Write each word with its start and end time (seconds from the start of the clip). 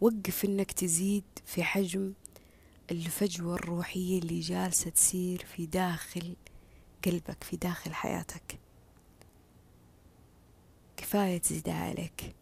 وقف 0.00 0.44
إنك 0.44 0.72
تزيد 0.72 1.24
في 1.46 1.64
حجم 1.64 2.12
الفجوة 2.90 3.54
الروحية 3.54 4.18
اللي 4.18 4.40
جالسة 4.40 4.90
تصير 4.90 5.44
في 5.44 5.66
داخل 5.66 6.36
قلبك 7.04 7.44
في 7.44 7.56
داخل 7.56 7.94
حياتك. 7.94 8.58
كفاية 10.96 11.38
تزيد 11.38 11.68
عليك. 11.68 12.36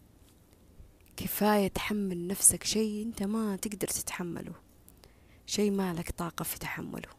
كفاية 1.17 1.67
تحمل 1.67 2.27
نفسك. 2.27 2.63
شيء 2.63 3.05
أنت 3.05 3.23
ما 3.23 3.55
تقدر 3.55 3.87
تتحمله. 3.87 4.53
شيء 5.45 5.71
ما 5.71 5.93
لك 5.93 6.11
طاقة 6.11 6.43
في 6.43 6.59
تحمله. 6.59 7.09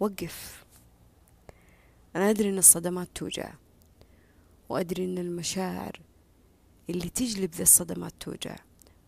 وقف. 0.00 0.64
أنا 2.16 2.30
أدري 2.30 2.48
أن 2.48 2.58
الصدمات 2.58 3.08
توجع. 3.14 3.54
وأدري 4.68 5.04
أن 5.04 5.18
المشاعر 5.18 6.00
اللي 6.90 7.08
تجلب 7.08 7.54
ذي 7.54 7.62
الصدمات 7.62 8.12
توجع. 8.20 8.56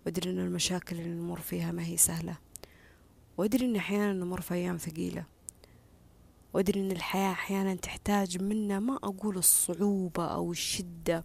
وأدري 0.07 0.31
أن 0.31 0.39
المشاكل 0.39 0.97
اللي 1.01 1.09
نمر 1.15 1.41
فيها 1.41 1.73
ما 1.73 1.87
هي 1.87 1.97
سهلة. 1.97 2.37
وأدري 3.37 3.67
أن 3.67 3.77
أحيانا 3.77 4.13
نمر 4.13 4.41
في 4.41 4.55
أيام 4.55 4.77
ثقيلة. 4.77 5.25
وأدري 6.55 6.81
أن 6.81 6.93
الحياة 6.93 7.33
أحيانا 7.33 7.75
تحتاج 7.75 8.43
منا 8.43 8.81
ما 8.81 8.97
أقول 8.97 9.37
الصعوبة 9.39 10.25
أو 10.27 10.53
الشدة 10.53 11.25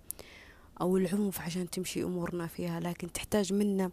أو 0.82 0.98
العنف 0.98 1.42
عشان 1.42 1.70
تمشي 1.70 2.04
أمورنا 2.04 2.48
فيها 2.48 2.80
لكن 2.80 3.12
تحتاج 3.12 3.54
منا 3.54 3.92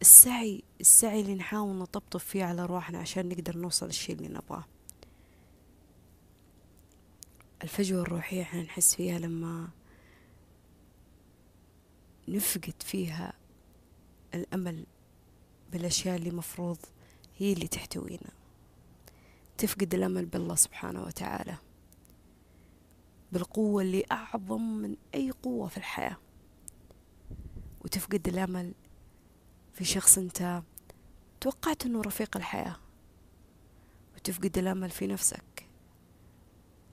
السعي 0.00 0.62
السعي 0.80 1.20
اللي 1.20 1.34
نحاول 1.34 1.76
نطبطب 1.76 2.20
فيه 2.20 2.44
على 2.44 2.66
روحنا 2.66 2.98
عشان 2.98 3.28
نقدر 3.28 3.56
نوصل 3.58 3.86
للشي 3.86 4.12
اللي 4.12 4.28
نبغاه. 4.28 4.64
الفجوة 7.62 8.02
الروحية 8.02 8.42
إحنا 8.42 8.62
نحس 8.62 8.94
فيها 8.94 9.18
لما 9.18 9.68
نفقد 12.28 12.82
فيها 12.82 13.32
الأمل 14.34 14.86
بالأشياء 15.72 16.16
اللي 16.16 16.30
مفروض 16.30 16.78
هي 17.38 17.52
اللي 17.52 17.68
تحتوينا. 17.68 18.30
تفقد 19.58 19.94
الأمل 19.94 20.26
بالله 20.26 20.54
سبحانه 20.54 21.02
وتعالى. 21.02 21.56
بالقوة 23.32 23.82
اللي 23.82 24.04
أعظم 24.12 24.62
من 24.62 24.96
أي 25.14 25.30
قوة 25.30 25.68
في 25.68 25.76
الحياة. 25.76 26.16
وتفقد 27.80 28.28
الأمل 28.28 28.72
في 29.72 29.84
شخص 29.84 30.18
أنت 30.18 30.62
توقعت 31.40 31.86
أنه 31.86 32.00
رفيق 32.00 32.36
الحياة. 32.36 32.76
وتفقد 34.14 34.58
الأمل 34.58 34.90
في 34.90 35.06
نفسك. 35.06 35.68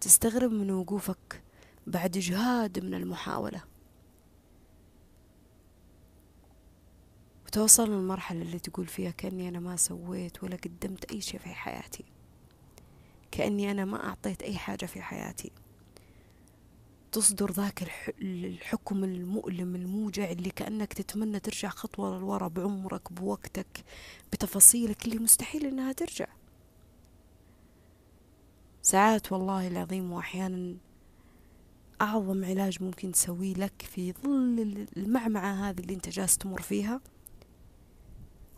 تستغرب 0.01 0.51
من 0.51 0.71
وقوفك 0.71 1.43
بعد 1.87 2.11
جهاد 2.11 2.79
من 2.79 2.93
المحاولة. 2.93 3.68
وتوصل 7.49 7.89
للمرحلة 7.89 8.41
اللي 8.41 8.59
تقول 8.59 8.87
فيها 8.87 9.11
كأني 9.11 9.49
أنا 9.49 9.59
ما 9.59 9.75
سويت 9.75 10.43
ولا 10.43 10.55
قدمت 10.55 11.11
أي 11.11 11.21
شيء 11.21 11.39
في 11.39 11.49
حياتي. 11.49 12.05
كأني 13.31 13.71
أنا 13.71 13.85
ما 13.85 14.05
أعطيت 14.07 14.41
أي 14.41 14.57
حاجة 14.57 14.85
في 14.85 15.01
حياتي. 15.01 15.51
تصدر 17.11 17.51
ذاك 17.51 17.91
الحكم 18.21 19.03
المؤلم 19.03 19.75
الموجع 19.75 20.31
اللي 20.31 20.49
كأنك 20.49 20.93
تتمنى 20.93 21.39
ترجع 21.39 21.69
خطوة 21.69 22.17
للورا 22.17 22.47
بعمرك 22.47 23.13
بوقتك 23.13 23.83
بتفاصيلك 24.33 25.05
اللي 25.05 25.19
مستحيل 25.19 25.65
إنها 25.65 25.91
ترجع. 25.91 26.27
ساعات 28.81 29.31
والله 29.31 29.67
العظيم 29.67 30.11
وأحيانا 30.11 30.75
أعظم 32.01 32.45
علاج 32.45 32.83
ممكن 32.83 33.11
تسويه 33.11 33.53
لك 33.53 33.81
في 33.81 34.13
ظل 34.13 34.87
المعمعة 34.97 35.69
هذه 35.69 35.79
اللي 35.79 35.93
أنت 35.93 36.09
جالس 36.09 36.37
تمر 36.37 36.61
فيها 36.61 37.01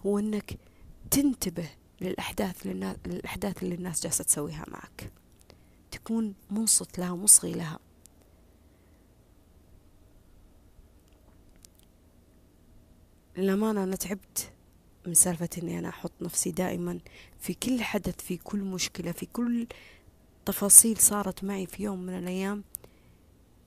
هو 0.06 0.20
أنك 0.20 0.58
تنتبه 1.12 1.70
للأحداث 2.02 2.68
للأحداث 3.06 3.64
اللي 3.64 3.76
الناس 3.76 4.04
جالسة 4.04 4.24
تسويها 4.24 4.66
معك. 4.68 5.12
تكون 5.92 6.34
منصت 6.52 7.00
لها 7.00 7.16
مصغي 7.16 7.52
لها. 7.54 7.80
للأمانة 13.38 13.84
أنا 13.84 13.96
تعبت 13.96 14.52
من 15.08 15.14
سالفة 15.14 15.50
إني 15.58 15.80
أنا 15.80 15.90
أحط 15.90 16.12
نفسي 16.22 16.52
دائما 16.52 17.00
في 17.40 17.54
كل 17.54 17.82
حدث 17.82 18.22
في 18.22 18.38
كل 18.38 18.60
مشكلة 18.60 19.12
في 19.12 19.26
كل 19.26 19.68
تفاصيل 20.46 20.98
صارت 20.98 21.44
معي 21.44 21.66
في 21.66 21.84
يوم 21.84 22.00
من 22.00 22.18
الأيام 22.18 22.64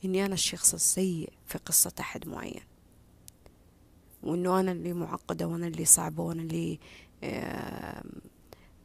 إني 0.04 0.26
أنا 0.26 0.34
الشخص 0.34 0.74
السيء 0.74 1.32
في 1.46 1.58
قصة 1.58 1.92
أحد 2.00 2.28
معين. 2.28 2.73
وإنه 4.24 4.60
أنا 4.60 4.72
اللي 4.72 4.92
معقدة 4.92 5.46
وأنا 5.46 5.66
اللي 5.66 5.84
صعبة 5.84 6.22
وأنا 6.22 6.42
اللي 6.42 6.78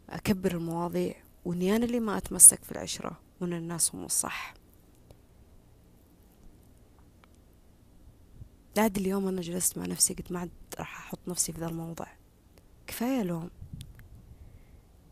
أكبر 0.10 0.52
المواضيع 0.52 1.16
وإني 1.46 1.76
أنا 1.76 1.86
اللي 1.86 2.00
ما 2.00 2.18
أتمسك 2.18 2.64
في 2.64 2.72
العشرة 2.72 3.20
وإن 3.42 3.54
الناس 3.54 3.96
هم 3.96 4.06
الصح. 4.06 4.54
بعد 8.76 8.98
اليوم 8.98 9.28
أنا 9.28 9.42
جلست 9.42 9.78
مع 9.78 9.86
نفسي 9.86 10.14
قلت 10.14 10.32
ما 10.32 10.40
عاد 10.40 10.50
راح 10.80 10.98
أحط 11.00 11.20
نفسي 11.28 11.54
في 11.54 11.60
ذا 11.60 11.68
الموضع 11.68 12.08
كفاية 12.88 13.24
لوم. 13.24 13.50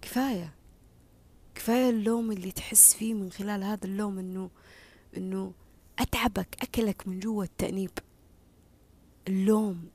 كفاية. 0.02 0.54
كفاية 1.56 1.90
اللوم 1.90 2.32
اللي 2.32 2.52
تحس 2.52 2.94
فيه 2.94 3.14
من 3.14 3.32
خلال 3.32 3.64
هذا 3.64 3.86
اللوم 3.86 4.20
إنه 4.20 4.50
إنه 5.18 5.54
أتعبك 6.00 6.58
أكلك 6.62 7.08
من 7.08 7.20
جوا 7.20 7.44
التأنيب. 7.44 7.92
اللوم. 9.28 9.90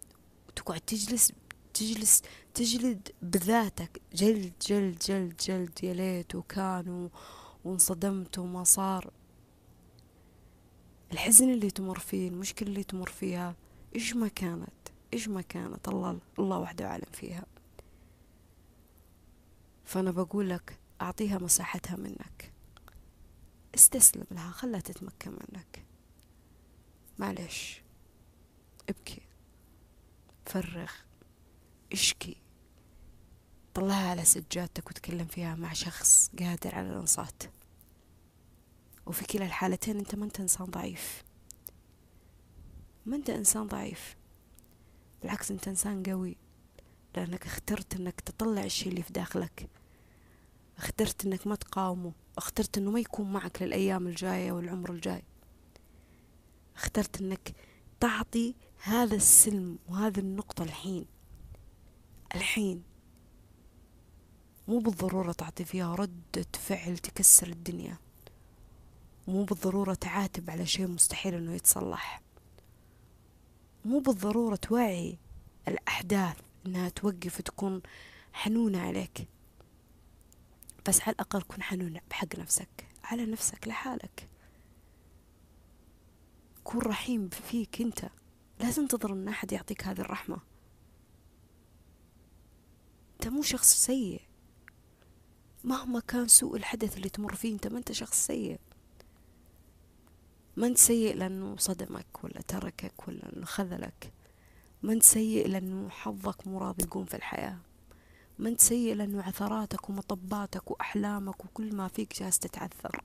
تقعد 0.56 0.80
تجلس 0.80 1.32
تجلس 1.74 2.22
تجلد 2.54 3.08
بذاتك. 3.22 4.02
جلد 4.12 4.52
جلد 4.66 4.98
جلد 4.98 5.36
جلد 5.36 5.84
يا 5.84 5.94
ليت 5.94 6.34
وكان 6.34 7.10
وانصدمت 7.64 8.38
وما 8.38 8.64
صار. 8.64 9.10
الحزن 11.12 11.50
اللي 11.50 11.70
تمر 11.70 11.98
فيه 11.98 12.28
المشكلة 12.28 12.68
اللي 12.68 12.84
تمر 12.84 13.08
فيها 13.08 13.56
إيش 13.94 14.16
ما 14.16 14.28
كانت؟ 14.28 14.88
إيش 15.14 15.28
ما 15.28 15.40
كانت؟ 15.40 15.88
الله 15.88 16.18
الله 16.38 16.58
وحده 16.58 16.86
أعلم 16.86 17.10
فيها. 17.12 17.46
فأنا 19.84 20.10
بقول 20.10 20.50
لك 20.50 20.78
أعطيها 21.00 21.38
مساحتها 21.38 21.96
منك. 21.96 22.52
استسلم 23.74 24.26
لها 24.30 24.50
خلها 24.50 24.80
تتمكن 24.80 25.30
منك. 25.30 25.84
معلش 27.19 27.82
ابكي. 28.88 29.22
فرغ 30.47 30.91
اشكي 31.92 32.36
طلعها 33.75 34.10
على 34.10 34.25
سجادتك 34.25 34.91
وتكلم 34.91 35.26
فيها 35.26 35.54
مع 35.54 35.72
شخص 35.72 36.30
قادر 36.38 36.75
على 36.75 36.91
الانصات. 36.91 37.42
وفي 39.06 39.25
كلا 39.25 39.47
الحالتين 39.47 39.98
انت 39.98 40.14
ما 40.14 40.25
انت 40.25 40.41
انسان 40.41 40.66
ضعيف. 40.66 41.22
ما 43.06 43.16
انت 43.16 43.31
انسان 43.31 43.66
ضعيف. 43.66 44.16
بالعكس 45.22 45.50
انت 45.50 45.69
انسان 45.69 46.02
قوي 46.02 46.36
لأنك 47.16 47.47
اخترت 47.47 47.97
انك 47.97 48.20
تطلع 48.20 48.64
الشيء 48.64 48.88
اللي 48.88 49.02
في 49.02 49.12
داخلك. 49.12 49.69
اخترت 50.78 51.25
انك 51.25 51.47
ما 51.47 51.54
تقاومه. 51.54 52.12
اخترت 52.38 52.78
انه 52.78 52.91
ما 52.91 53.00
يكون 53.00 53.32
معك 53.32 53.62
للأيام 53.62 54.06
الجاية 54.06 54.52
والعمر 54.52 54.92
الجاي. 54.92 55.22
اخترت 56.76 57.20
انك 57.20 57.54
تعطي 58.00 58.54
هذا 58.84 59.15
السلم 59.15 59.78
وهذه 59.88 60.19
النقطة 60.19 60.62
الحين. 60.62 61.06
الحين. 62.34 62.82
مو 64.69 64.78
بالضرورة 64.78 65.32
تعطي 65.32 65.65
فيها 65.65 65.94
ردة 65.94 66.47
فعل 66.54 66.98
تكسر 66.98 67.47
الدنيا. 67.47 67.98
مو 69.28 69.44
بالضرورة 69.44 69.94
تعاتب 69.94 70.50
على 70.50 70.66
شيء 70.66 70.87
مستحيل 70.87 71.34
إنه 71.34 71.54
يتصلح. 71.54 72.22
مو 73.84 73.98
بالضرورة 73.98 74.56
توعي 74.56 75.19
الأحداث 75.69 76.37
إنها 76.67 76.88
توقف 76.88 77.38
وتكون 77.38 77.82
حنونة 78.32 78.81
عليك. 78.81 79.28
بس 80.88 81.00
على 81.00 81.12
الأقل 81.12 81.43
كن 81.43 81.62
حنون 81.62 82.00
بحق 82.11 82.38
نفسك 82.38 82.87
على 83.05 83.26
نفسك 83.26 83.69
لحالك. 83.69 84.28
كون 86.64 86.81
رحيم 86.82 87.28
فيك 87.28 87.81
أنت. 87.81 88.21
لا 88.62 88.70
تنتظر 88.70 89.12
أن 89.12 89.29
أحد 89.29 89.53
يعطيك 89.53 89.85
هذه 89.87 90.00
الرحمة. 90.00 90.38
أنت 93.14 93.29
مو 93.29 93.43
شخص 93.43 93.75
سيء. 93.75 94.20
مهما 95.64 96.00
كان 96.00 96.29
سوء 96.29 96.56
الحدث 96.56 96.97
اللي 96.97 97.09
تمر 97.09 97.35
فيه 97.35 97.55
أنت 97.55 97.67
ما 97.67 97.79
أنت 97.79 97.93
شخص 97.93 98.26
سيء. 98.26 98.61
ما 100.56 100.67
أنت 100.67 100.79
سيء 100.79 101.17
لأنه 101.17 101.56
صدمك 101.56 102.25
ولا 102.25 102.41
تركك 102.41 103.09
ولا 103.09 103.37
أنه 103.37 103.44
خذلك. 103.44 104.12
ما 104.82 104.93
أنت 104.93 105.03
سيء 105.03 105.49
لأنه 105.49 105.88
حظك 105.88 106.47
مو 106.47 106.59
راضي 106.59 106.85
يقوم 106.85 107.05
في 107.05 107.17
الحياة. 107.17 107.59
ما 108.38 108.49
أنت 108.49 108.61
سيء 108.61 108.94
لأنه 108.94 109.23
عثراتك 109.23 109.91
ومطباتك 109.91 110.70
وأحلامك 110.70 111.44
وكل 111.44 111.75
ما 111.75 111.88
فيك 111.88 112.19
جالس 112.20 112.38
تتعثر. 112.38 113.03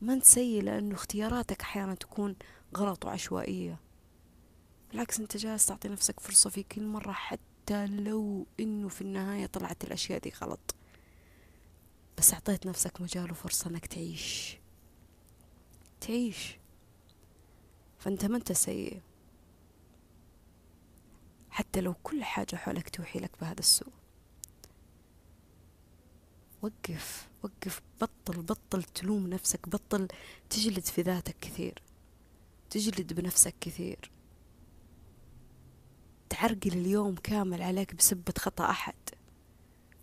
ما 0.00 0.12
أنت 0.12 0.24
سيء 0.24 0.62
لأنه 0.62 0.94
اختياراتك 0.94 1.60
أحيانا 1.60 1.94
تكون 1.94 2.36
غلط 2.76 3.04
وعشوائية. 3.04 3.85
بالعكس 4.96 5.20
انت 5.20 5.36
جالس 5.36 5.66
تعطي 5.66 5.88
نفسك 5.88 6.20
فرصة 6.20 6.50
في 6.50 6.62
كل 6.62 6.86
مرة 6.86 7.12
حتى 7.12 7.86
لو 7.86 8.46
إنه 8.60 8.88
في 8.88 9.00
النهاية 9.02 9.46
طلعت 9.46 9.84
الأشياء 9.84 10.20
دي 10.20 10.32
غلط. 10.42 10.74
بس 12.18 12.34
أعطيت 12.34 12.66
نفسك 12.66 13.00
مجال 13.00 13.30
وفرصة 13.30 13.70
إنك 13.70 13.86
تعيش. 13.86 14.58
تعيش. 16.00 16.58
فأنت 17.98 18.24
ما 18.24 18.36
أنت 18.36 18.52
سيء. 18.52 19.00
حتى 21.50 21.80
لو 21.80 21.94
كل 22.02 22.24
حاجة 22.24 22.56
حولك 22.56 22.88
توحي 22.88 23.18
لك 23.18 23.30
بهذا 23.40 23.60
السوء. 23.60 23.92
وقف. 26.62 27.28
وقف. 27.42 27.82
بطل. 28.00 28.42
بطل 28.42 28.82
تلوم 28.82 29.26
نفسك. 29.26 29.68
بطل 29.68 30.08
تجلد 30.50 30.84
في 30.84 31.02
ذاتك 31.02 31.36
كثير. 31.40 31.82
تجلد 32.70 33.12
بنفسك 33.12 33.54
كثير. 33.60 34.15
تعرقل 36.30 36.72
اليوم 36.72 37.14
كامل 37.14 37.62
عليك 37.62 37.94
بسبة 37.94 38.34
خطأ 38.38 38.70
أحد 38.70 38.94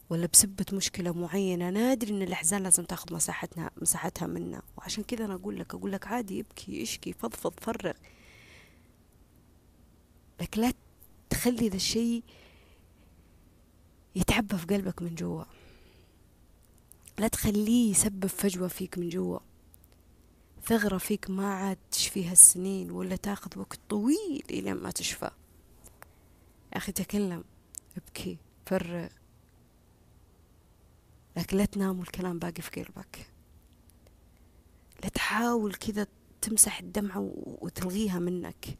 ولا 0.09 0.27
بسبة 0.27 0.65
مشكلة 0.73 1.11
معينة. 1.11 1.69
نادر 1.69 2.09
إن 2.09 2.21
الأحزان 2.21 2.63
لازم 2.63 2.83
تاخذ 2.83 3.13
مساحتنا 3.13 3.71
مساحتها 3.81 4.27
منا. 4.27 4.61
وعشان 4.77 5.03
كذا 5.03 5.25
أنا 5.25 5.33
أقول 5.33 5.59
لك 5.59 5.73
أقول 5.73 5.91
لك 5.91 6.07
عادي 6.07 6.39
ابكي 6.39 6.83
اشكي 6.83 7.13
فضفض 7.13 7.53
فرغ. 7.59 7.93
لك 10.41 10.57
لا 10.57 10.73
تخلي 11.29 11.69
ذا 11.69 11.75
الشيء 11.75 12.23
يتعبى 14.15 14.57
في 14.57 14.65
قلبك 14.65 15.01
من 15.01 15.15
جوا. 15.15 15.43
لا 17.19 17.27
تخليه 17.27 17.91
يسبب 17.91 18.25
فجوة 18.25 18.67
فيك 18.67 18.97
من 18.97 19.09
جوا. 19.09 19.39
ثغرة 20.65 20.97
فيك 20.97 21.29
ما 21.29 21.53
عاد 21.53 21.77
تشفيها 21.91 22.31
السنين 22.31 22.91
ولا 22.91 23.15
تاخذ 23.15 23.59
وقت 23.59 23.79
طويل 23.89 24.43
إلى 24.49 24.73
ما 24.73 24.91
تشفى. 24.91 25.31
أخي 26.73 26.91
تكلم 26.91 27.43
ابكي 27.97 28.37
فرغ. 28.65 29.07
لكن 31.37 31.57
لا 31.57 31.65
تنام 31.65 31.99
والكلام 31.99 32.39
باقي 32.39 32.61
في 32.61 32.83
قلبك. 32.83 33.31
لا 35.03 35.09
تحاول 35.09 35.73
كذا 35.75 36.07
تمسح 36.41 36.79
الدمعة 36.79 37.31
وتلغيها 37.35 38.19
منك. 38.19 38.77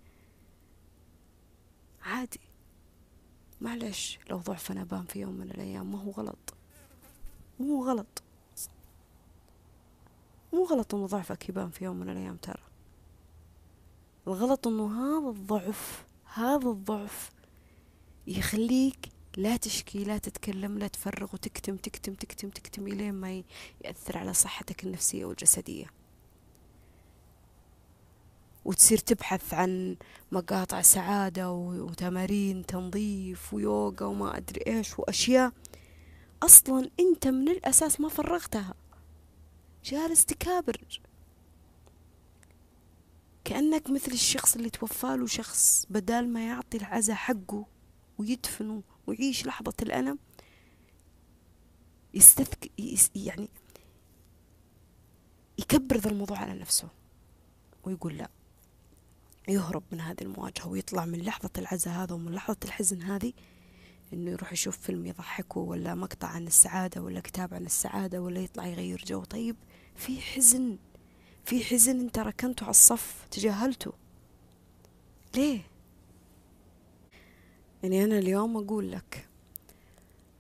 عادي. 2.02 2.40
معلش 3.62 4.20
لو 4.30 4.38
ضعفنا 4.38 4.84
بان 4.84 5.06
في 5.06 5.20
يوم 5.20 5.34
من 5.34 5.52
الأيام 5.52 5.92
ما 5.92 6.02
هو 6.02 6.12
غلط. 6.12 6.54
مو 7.60 7.86
غلط. 7.86 8.24
مو 10.54 10.64
غلط 10.66 10.96
إنه 10.96 11.06
ضعفك 11.06 11.50
يبان 11.50 11.70
في 11.70 11.86
يوم 11.86 11.98
من 11.98 12.10
الأيام 12.10 12.38
ترى. 12.38 12.64
الغلط 14.28 14.68
إنه 14.68 14.88
هذا 15.00 15.30
الضعف 15.30 16.06
هذا 16.34 16.70
الضعف 16.70 17.33
يخليك 18.28 19.10
لا 19.38 19.58
تشكي 19.58 20.04
لا 20.04 20.18
تتكلم 20.18 20.78
لا 20.78 20.88
تفرغ 20.88 21.28
وتكتم 21.34 21.78
تكتم 21.78 22.14
تكتم 22.14 22.50
تكتم 22.50 22.88
إلين 22.88 23.14
ما 23.14 23.44
يأثر 23.86 24.18
على 24.18 24.34
صحتك 24.34 24.84
النفسية 24.84 25.26
والجسدية. 25.26 25.86
وتصير 28.66 28.98
تبحث 28.98 29.54
عن 29.54 29.98
مقاطع 30.32 30.82
سعادة 30.82 31.52
وتمارين 31.52 32.66
تنظيف 32.66 33.54
ويوغا 33.54 34.06
وما 34.06 34.38
أدري 34.38 34.62
إيش 34.68 35.00
وأشياء 35.00 35.52
أصلا 36.44 36.90
أنت 37.00 37.28
من 37.28 37.50
الأساس 37.50 38.00
ما 38.00 38.10
فرغتها. 38.10 38.74
جالس 39.86 40.26
تكابر. 40.26 40.78
كأنك 43.44 43.90
مثل 43.90 44.12
الشخص 44.12 44.56
اللي 44.56 44.70
توفاله 44.70 45.28
شخص 45.28 45.86
بدال 45.90 46.34
ما 46.34 46.48
يعطي 46.48 46.78
العزا 46.78 47.14
حقه. 47.14 47.73
ويدفنه 48.18 48.84
ويعيش 49.08 49.46
لحظة 49.46 49.74
الألم 49.82 50.20
يستذك 52.14 52.72
يعني 53.16 53.50
يكبر 55.60 55.98
ذا 55.98 56.10
الموضوع 56.10 56.38
على 56.38 56.54
نفسه 56.54 56.88
ويقول 57.84 58.18
لا 58.18 58.30
يهرب 59.48 59.84
من 59.92 60.02
هذه 60.02 60.22
المواجهة 60.22 60.68
ويطلع 60.68 61.06
من 61.06 61.22
لحظة 61.22 61.50
العزاء 61.58 61.94
هذا 61.94 62.16
ومن 62.16 62.32
لحظة 62.32 62.58
الحزن 62.64 63.02
هذه 63.02 63.34
إنه 64.14 64.32
يروح 64.32 64.54
يشوف 64.54 64.78
فيلم 64.78 65.06
يضحكه 65.06 65.60
ولا 65.60 65.96
مقطع 65.96 66.28
عن 66.28 66.48
السعادة 66.48 67.02
ولا 67.02 67.20
كتاب 67.20 67.54
عن 67.54 67.66
السعادة 67.66 68.22
ولا 68.22 68.40
يطلع 68.40 68.68
يغير 68.68 69.04
جو. 69.08 69.24
طيب 69.24 69.56
في 69.96 70.22
حزن 70.22 70.78
في 71.46 71.64
حزن 71.64 72.00
أنت 72.00 72.20
ركنته 72.20 72.64
على 72.64 72.72
الصف 72.72 73.28
تجاهلته. 73.32 73.94
ليه؟ 75.36 75.62
يعني 77.84 78.04
أنا 78.04 78.18
اليوم 78.18 78.58
أقول 78.58 78.92
لك 78.92 79.30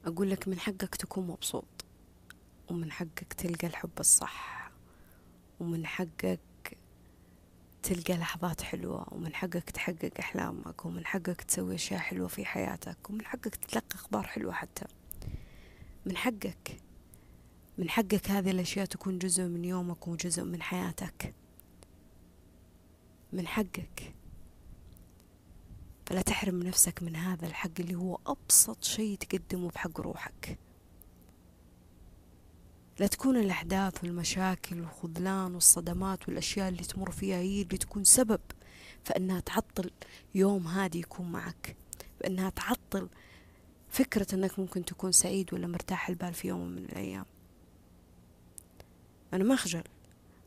أقول 0.06 0.30
لك 0.30 0.48
من 0.48 0.60
حقك 0.60 0.96
تكون 0.96 1.28
مبسوط 1.28 1.86
ومن 2.70 2.92
حقك 2.92 3.34
تلقى 3.34 3.68
الحب 3.68 4.00
الصح 4.00 4.72
ومن 5.60 5.86
حقك 5.86 6.40
تلقى 7.84 8.14
لحظات 8.14 8.62
حلوة 8.62 9.14
ومن 9.14 9.36
حقك 9.36 9.70
تحقق 9.70 10.12
أحلامك 10.20 10.86
ومن 10.86 11.06
حقك 11.06 11.42
تسوي 11.42 11.76
أشياء 11.76 12.00
حلوة 12.00 12.28
في 12.28 12.46
حياتك 12.46 13.10
ومن 13.10 13.26
حقك 13.26 13.56
تتلقى 13.56 13.96
أخبار 13.96 14.24
حلوة 14.24 14.54
حتى. 14.54 14.86
من 16.06 16.18
حقك 16.18 16.82
من 17.78 17.90
حقك 17.90 18.32
هذه 18.32 18.52
الأشياء 18.52 18.86
تكون 18.86 19.20
جزء 19.20 19.44
من 19.44 19.66
يومك 19.66 20.08
وجزء 20.08 20.44
من 20.44 20.62
حياتك. 20.62 21.34
من 23.34 23.48
حقك 23.48 24.14
فلا 26.06 26.22
تحرم 26.22 26.64
نفسك 26.64 27.04
من 27.04 27.16
هذا 27.16 27.48
الحق 27.48 27.72
اللي 27.80 27.96
هو 27.96 28.20
أبسط 28.28 28.84
شيء 28.84 29.18
تقدمه 29.18 29.70
بحق 29.70 30.02
روحك. 30.02 30.58
لا 33.00 33.08
تكون 33.08 33.38
الأحداث 33.38 34.04
والمشاكل 34.04 34.82
والخذلان 34.82 35.54
والصدمات 35.54 36.30
والأشياء 36.30 36.70
اللي 36.70 36.84
تمر 36.84 37.12
فيها 37.12 37.38
هي 37.38 37.62
اللي 37.62 37.78
تكون 37.78 38.04
سبب 38.04 38.40
فإنها 39.04 39.40
تعطل 39.40 39.92
يوم 40.36 40.68
هادي 40.68 41.00
يكون 41.00 41.32
معك 41.32 41.76
فإنها 42.20 42.50
تعطل 42.50 43.10
فكرة 43.90 44.28
أنك 44.36 44.60
ممكن 44.60 44.86
تكون 44.86 45.12
سعيد 45.12 45.54
ولا 45.54 45.68
مرتاح 45.68 46.10
البال 46.10 46.34
في 46.34 46.48
يوم 46.48 46.68
من 46.68 46.78
الأيام. 46.78 47.26
أنا 49.34 49.44
مخجل 49.44 49.84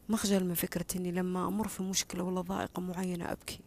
مخجل 0.08 0.44
من 0.44 0.54
فكرة 0.54 0.86
أني 0.96 1.12
لما 1.12 1.48
أمر 1.48 1.68
في 1.68 1.82
مشكلة 1.82 2.22
ولا 2.24 2.40
ضائقة 2.40 2.80
معينة 2.80 3.32
أبكي. 3.32 3.60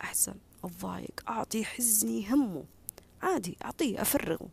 أحسن. 0.00 0.34
أتضايق 0.64 1.20
أعطي 1.28 1.64
حزني 1.64 2.32
همه. 2.32 2.64
عادي 3.22 3.56
أعطيه 3.64 4.02
أفرغه 4.02 4.48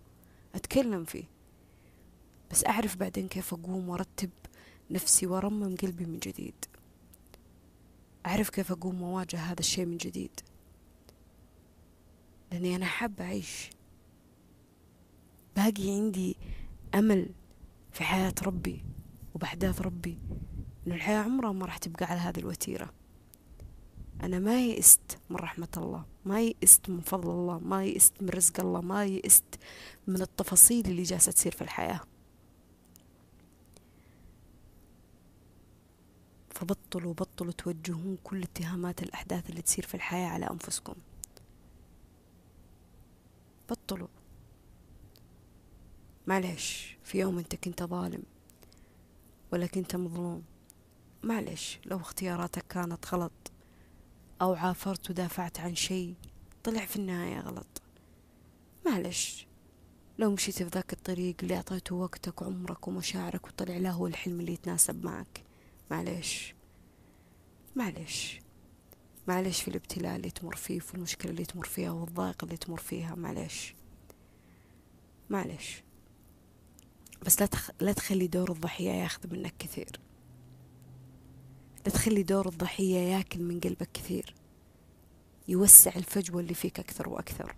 أتكلم 0.55 1.05
فيه. 1.05 1.24
بس 2.51 2.65
أعرف 2.65 2.95
بعدين 2.95 3.27
كيف 3.27 3.53
أقوم 3.53 3.89
وأرتب 3.89 4.29
نفسي 4.91 5.27
وأرمم 5.27 5.75
قلبي 5.75 6.05
من 6.05 6.19
جديد. 6.19 6.65
أعرف 8.25 8.50
كيف 8.50 8.72
أقوم 8.72 9.01
وأواجه 9.01 9.38
هذا 9.38 9.60
الشيء 9.60 9.86
من 9.86 9.98
جديد. 9.98 10.39
لأني 12.51 12.75
أنا 12.75 12.86
حابة 12.86 13.24
أعيش. 13.25 13.69
باقي 15.55 15.89
عندي 15.91 16.38
أمل 16.95 17.29
في 17.91 18.03
حياة 18.03 18.34
ربي 18.43 18.84
وبأحداث 19.36 19.81
ربي. 19.81 20.17
إنه 20.88 20.95
الحياة 20.95 21.19
عمرها 21.19 21.51
ما 21.51 21.65
راح 21.65 21.77
تبقى 21.77 22.05
على 22.05 22.19
هذه 22.19 22.39
الوتيرة. 22.39 22.93
أنا 24.23 24.39
ما 24.39 24.65
يئست 24.65 25.17
من 25.29 25.35
رحمة 25.35 25.67
الله 25.77 26.05
ما 26.25 26.41
يئست 26.41 26.89
من 26.89 27.01
فضل 27.01 27.29
الله 27.29 27.59
ما 27.59 27.83
يئست 27.85 28.21
من 28.21 28.29
رزق 28.29 28.59
الله 28.59 28.81
ما 28.81 29.05
يئست 29.05 29.59
من 30.07 30.21
التفاصيل 30.21 30.85
اللي 30.88 31.03
جالسة 31.03 31.31
تصير 31.31 31.51
في 31.51 31.61
الحياة. 31.61 31.99
فبطلوا 36.49 37.13
بطلوا 37.13 37.51
توجهون 37.51 38.17
كل 38.23 38.43
اتهامات 38.43 39.03
الأحداث 39.03 39.49
اللي 39.49 39.61
تصير 39.61 39.85
في 39.85 39.95
الحياة 39.95 40.27
على 40.27 40.49
أنفسكم. 40.49 40.95
بطلوا. 43.69 44.07
معلش 46.27 46.97
في 47.03 47.19
يوم 47.19 47.38
أنت 47.38 47.55
كنت 47.55 47.83
ظالم 47.83 48.23
ولا 49.53 49.67
كنت 49.67 49.95
مظلوم 49.95 50.43
معلش 51.23 51.79
لو 51.85 51.97
اختياراتك 51.97 52.65
كانت 52.69 53.13
غلط. 53.13 53.49
أو 54.41 54.53
عافرت 54.53 55.10
ودافعت 55.10 55.60
عن 55.60 55.75
شيء. 55.75 56.15
طلع 56.63 56.86
في 56.86 56.96
النهاية 56.96 57.39
غلط. 57.39 57.81
معلش 58.86 59.48
لو 60.19 60.31
مشيت 60.31 60.55
في 60.58 60.63
ذاك 60.63 60.93
الطريق 60.93 61.36
اللي 61.43 61.55
أعطيته 61.55 61.96
وقتك 61.96 62.41
وعمرك 62.41 62.88
ومشاعرك 62.88 63.48
وطلع 63.48 63.77
له 63.77 63.91
هو 63.91 64.08
الحلم 64.08 64.39
اللي 64.39 64.53
يتناسب 64.53 65.05
معك. 65.05 65.43
معلش. 65.91 66.55
معلش. 67.75 68.39
معلش 69.27 69.62
في 69.62 69.67
الابتلاء 69.67 70.15
اللي 70.15 70.29
تمر 70.29 70.55
فيه 70.55 70.79
في 70.79 70.96
المشكلة 70.96 71.31
اللي 71.31 71.46
تمر 71.46 71.65
فيها 71.65 71.91
والضائقة 71.91 72.46
اللي 72.46 72.58
تمر 72.58 72.79
فيها. 72.79 73.15
معلش. 73.15 73.75
معلش. 75.29 75.84
بس 77.25 77.39
لا, 77.41 77.46
تخ... 77.46 77.72
لا 77.81 77.93
تخلي 77.93 78.27
دور 78.27 78.51
الضحية 78.51 78.91
ياخذ 78.91 79.34
منك 79.34 79.53
كثير. 79.60 80.00
لا 81.86 81.91
تخلي 81.91 82.24
دور 82.24 82.48
الضحية 82.48 82.98
ياكل 82.98 83.43
من 83.43 83.59
قلبك 83.59 83.89
كثير. 83.93 84.36
يوسع 85.48 85.91
الفجوة 85.95 86.41
اللي 86.41 86.53
فيك 86.53 86.79
أكثر 86.79 87.09
وأكثر. 87.09 87.55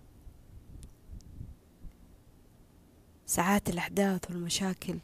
ساعات 3.26 3.68
الأحداث 3.68 4.30
والمشاكل 4.30 4.98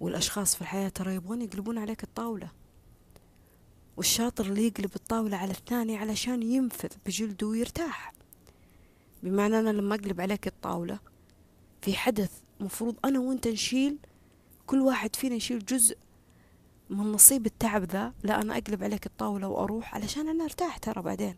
والأشخاص 0.00 0.54
في 0.54 0.62
الحياة 0.62 0.88
ترى 0.88 1.14
يبغون 1.14 1.42
يقلبون 1.42 1.78
عليك 1.78 2.04
الطاولة. 2.04 2.50
والشاطر 3.96 4.46
اللي 4.46 4.66
يقلب 4.66 4.90
الطاولة 4.96 5.36
على 5.36 5.50
الثاني 5.50 5.96
علشان 5.96 6.42
ينفذ 6.42 6.88
بجلده 7.06 7.46
ويرتاح. 7.46 8.12
بمعنى 9.22 9.58
أنا 9.58 9.70
لما 9.70 9.94
أقلب 9.94 10.20
عليك 10.20 10.46
الطاولة 10.46 10.98
في 11.82 11.94
حدث 11.94 12.30
مفروض 12.60 12.96
أنا 13.04 13.18
وأنت 13.20 13.48
نشيل 13.48 13.98
كل 14.66 14.80
واحد 14.80 15.16
فينا 15.16 15.34
يشيل 15.34 15.64
جزء 15.64 15.96
من 16.90 17.12
نصيب 17.12 17.46
التعب 17.46 17.84
ذا 17.84 18.12
لا 18.22 18.42
أنا 18.42 18.58
أقلب 18.58 18.84
عليك 18.84 19.06
الطاولة 19.06 19.48
وأروح 19.48 19.94
علشان 19.94 20.28
أنا 20.28 20.44
أرتاح 20.44 20.78
ترى 20.78 21.02
بعدين. 21.02 21.36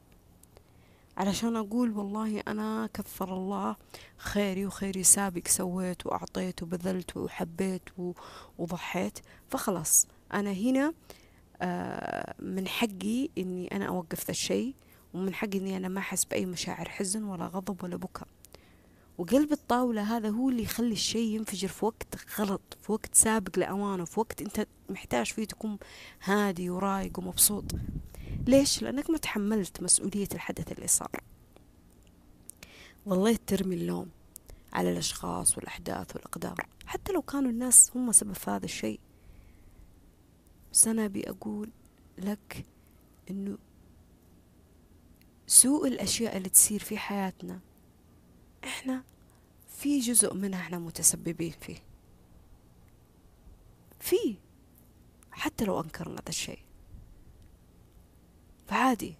علشان 1.16 1.56
أقول 1.56 1.90
والله 1.90 2.40
أنا 2.48 2.88
كثر 2.94 3.34
الله 3.34 3.76
خيري 4.16 4.66
وخيري 4.66 5.02
سابق 5.02 5.48
سويت 5.48 6.06
وأعطيت 6.06 6.62
وبذلت 6.62 7.16
وحبيت 7.16 7.82
وضحيت. 8.58 9.18
فخلاص 9.48 10.06
أنا 10.34 10.52
هنا 10.52 10.92
آه، 11.62 12.34
من 12.38 12.68
حقي 12.68 13.28
إني 13.38 13.76
أنا 13.76 13.88
أوقف 13.88 14.24
ذا 14.24 14.30
الشيء 14.30 14.74
ومن 15.14 15.34
حقي 15.34 15.58
إني 15.58 15.76
أنا 15.76 15.88
ما 15.88 15.98
أحس 16.00 16.24
بأي 16.24 16.46
مشاعر 16.46 16.88
حزن 16.88 17.24
ولا 17.24 17.46
غضب 17.46 17.84
ولا 17.84 17.96
بكاء. 17.96 18.28
وقلب 19.18 19.52
الطاولة 19.52 20.16
هذا 20.16 20.30
هو 20.30 20.48
اللي 20.48 20.62
يخلي 20.62 20.92
الشيء 20.92 21.34
ينفجر 21.36 21.68
في 21.68 21.84
وقت 21.84 22.40
غلط 22.40 22.60
في 22.82 22.92
وقت 22.92 23.14
سابق 23.14 23.58
لأوانه 23.58 24.04
في 24.04 24.20
وقت 24.20 24.42
أنت 24.42 24.66
محتاج 24.88 25.26
فيه 25.26 25.44
تكون 25.44 25.78
هادي 26.24 26.70
ورايق 26.70 27.18
ومبسوط. 27.18 27.64
ليش؟ 28.46 28.82
لأنك 28.82 29.10
ما 29.10 29.18
تحملت 29.18 29.82
مسؤولية 29.82 30.28
الحدث 30.34 30.72
اللي 30.72 30.86
صار. 30.86 31.22
ظليت 33.08 33.40
ترمي 33.46 33.74
اللوم 33.74 34.08
على 34.72 34.92
الأشخاص 34.92 35.56
والأحداث 35.58 36.16
والأقدار 36.16 36.66
حتى 36.86 37.12
لو 37.12 37.22
كانوا 37.22 37.50
الناس 37.50 37.90
هم 37.94 38.12
سبب 38.12 38.32
في 38.32 38.50
هذا 38.50 38.64
الشيء. 38.64 39.00
بس 40.72 40.88
أنا 40.88 41.04
أبي 41.04 41.30
أقول 41.30 41.70
لك 42.18 42.64
إنه 43.30 43.58
سوء 45.46 45.88
الأشياء 45.88 46.36
اللي 46.36 46.48
تصير 46.48 46.80
في 46.80 46.98
حياتنا 46.98 47.60
إحنا 48.64 49.02
في 49.68 49.98
جزء 49.98 50.34
منها 50.34 50.60
إحنا 50.60 50.78
متسببين 50.78 51.54
فيه. 51.60 51.82
في 54.00 54.36
حتى 55.30 55.64
لو 55.64 55.80
أنكرنا 55.80 56.14
هذا 56.14 56.28
الشيء. 56.28 56.58
فعادي 58.66 59.14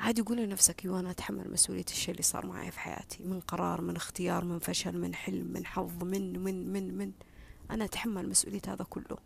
عادي 0.00 0.22
قول 0.22 0.36
لنفسك 0.36 0.84
أيوه 0.84 1.00
أنا 1.00 1.10
أتحمل 1.10 1.50
مسؤولية 1.50 1.84
الشيء 1.88 2.10
اللي 2.10 2.22
صار 2.22 2.46
معي 2.46 2.70
في 2.70 2.80
حياتي. 2.80 3.22
من 3.22 3.40
قرار 3.40 3.80
من 3.80 3.96
اختيار 3.96 4.44
من 4.44 4.58
فشل 4.58 4.98
من 4.98 5.14
حلم 5.14 5.52
من 5.52 5.66
حظ 5.66 6.04
من 6.04 6.38
من 6.38 6.72
من 6.72 6.98
من. 6.98 7.12
أنا 7.70 7.84
أتحمل 7.84 8.28
مسؤولية 8.28 8.62
هذا 8.68 8.84
كله. 8.84 9.18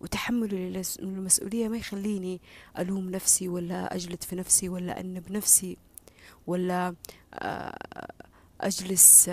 وتحملي 0.00 0.82
للمسؤولية 1.00 1.68
ما 1.68 1.76
يخليني 1.76 2.40
ألوم 2.78 3.10
نفسي 3.10 3.48
ولا 3.48 3.94
أجلد 3.94 4.22
في 4.22 4.36
نفسي 4.36 4.68
ولا 4.68 5.00
أنب 5.00 5.32
نفسي. 5.32 5.76
ولا 6.46 6.94
آه، 7.34 7.78
أجلس 8.60 9.30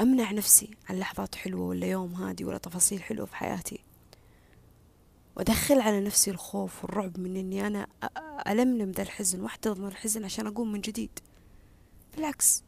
أمنع 0.00 0.32
نفسي 0.32 0.70
عن 0.88 0.98
لحظات 0.98 1.34
حلوة 1.34 1.66
ولا 1.66 1.86
يوم 1.86 2.14
هادي 2.14 2.44
ولا 2.44 2.58
تفاصيل 2.58 3.02
حلوة 3.02 3.26
في 3.26 3.36
حياتي. 3.36 3.78
وأدخل 5.36 5.80
على 5.80 6.00
نفسي 6.00 6.30
الخوف 6.30 6.84
والرعب 6.84 7.18
من 7.20 7.36
إني 7.36 7.66
أنا 7.66 7.86
ألملم 8.48 8.90
ذا 8.90 9.02
الحزن 9.02 9.40
وأحتضن 9.40 9.86
الحزن 9.86 10.24
عشان 10.24 10.46
أقوم 10.46 10.72
من 10.72 10.80
جديد. 10.80 11.10
بالعكس 12.16 12.62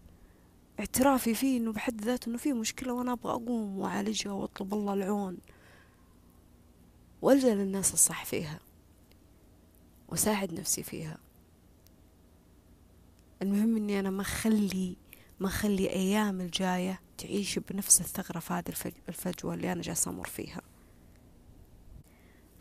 اعترافي 0.80 1.34
فيه 1.34 1.56
إنه 1.58 1.72
بحد 1.72 2.00
ذاته 2.00 2.28
إنه 2.28 2.38
فيه 2.38 2.52
مشكلة 2.52 2.92
وأنا 2.92 3.12
أبغى 3.12 3.32
أقوم 3.32 3.78
وأعالجها 3.78 4.32
وأطلب 4.32 4.74
الله 4.74 4.94
العون. 4.94 5.38
وألجأ 7.22 7.54
للناس 7.54 7.94
الصح 7.94 8.24
فيها. 8.24 8.60
وأساعد 10.12 10.52
نفسي 10.52 10.82
فيها. 10.82 11.18
المهم 13.42 13.76
إني 13.76 14.00
أنا 14.00 14.10
ما 14.10 14.22
أخلي 14.22 14.96
ما 15.40 15.48
أخلي 15.48 15.90
أيام 15.90 16.40
الجاية 16.40 17.00
تعيش 17.18 17.58
بنفس 17.58 18.00
الثغرة 18.00 18.38
في 18.38 18.52
هذه 18.52 18.72
الفجوة 19.08 19.54
اللي 19.54 19.72
أنا 19.72 19.82
جالسة 19.82 20.10
أمر 20.10 20.26
فيها. 20.26 20.62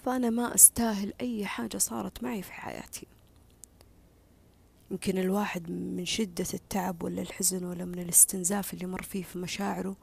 فأنا 0.05 0.29
ما 0.29 0.55
أستاهل 0.55 1.13
أي 1.21 1.45
حاجة 1.45 1.77
صارت 1.77 2.23
معي 2.23 2.41
في 2.41 2.53
حياتي. 2.53 3.07
يمكن 4.91 5.17
الواحد 5.17 5.69
من 5.69 6.05
شدة 6.05 6.47
التعب 6.53 7.03
ولا 7.03 7.21
الحزن 7.21 7.65
ولا 7.65 7.85
من 7.85 7.99
الاستنزاف 7.99 8.73
اللي 8.73 8.85
مر 8.85 9.01
فيه 9.01 9.23
في 9.23 9.39
مشاعره 9.39 9.95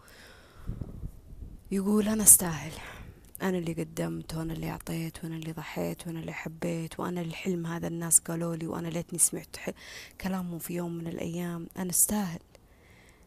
يقول 1.71 2.09
أنا 2.09 2.23
أستاهل. 2.23 2.73
أنا 3.43 3.59
اللي 3.59 3.73
قدمت 3.73 4.35
وأنا 4.35 4.53
اللي 4.53 4.71
أعطيت 4.71 5.25
وأنا 5.25 5.37
اللي 5.37 5.53
ضحيت 5.53 6.07
وأنا 6.07 6.21
اللي 6.21 6.33
حبيت 6.33 7.01
وأنا 7.01 7.21
الحلم 7.21 7.67
هذا 7.67 7.87
الناس 7.87 8.19
قالوا 8.19 8.57
لي 8.57 8.67
وأنا 8.67 8.89
ليتني 8.89 9.19
سمعت 9.19 9.57
كلامهم 10.21 10.59
في 10.59 10.75
يوم 10.75 10.93
من 10.93 11.07
الأيام. 11.07 11.67
أنا 11.77 11.91
أستاهل 11.91 12.41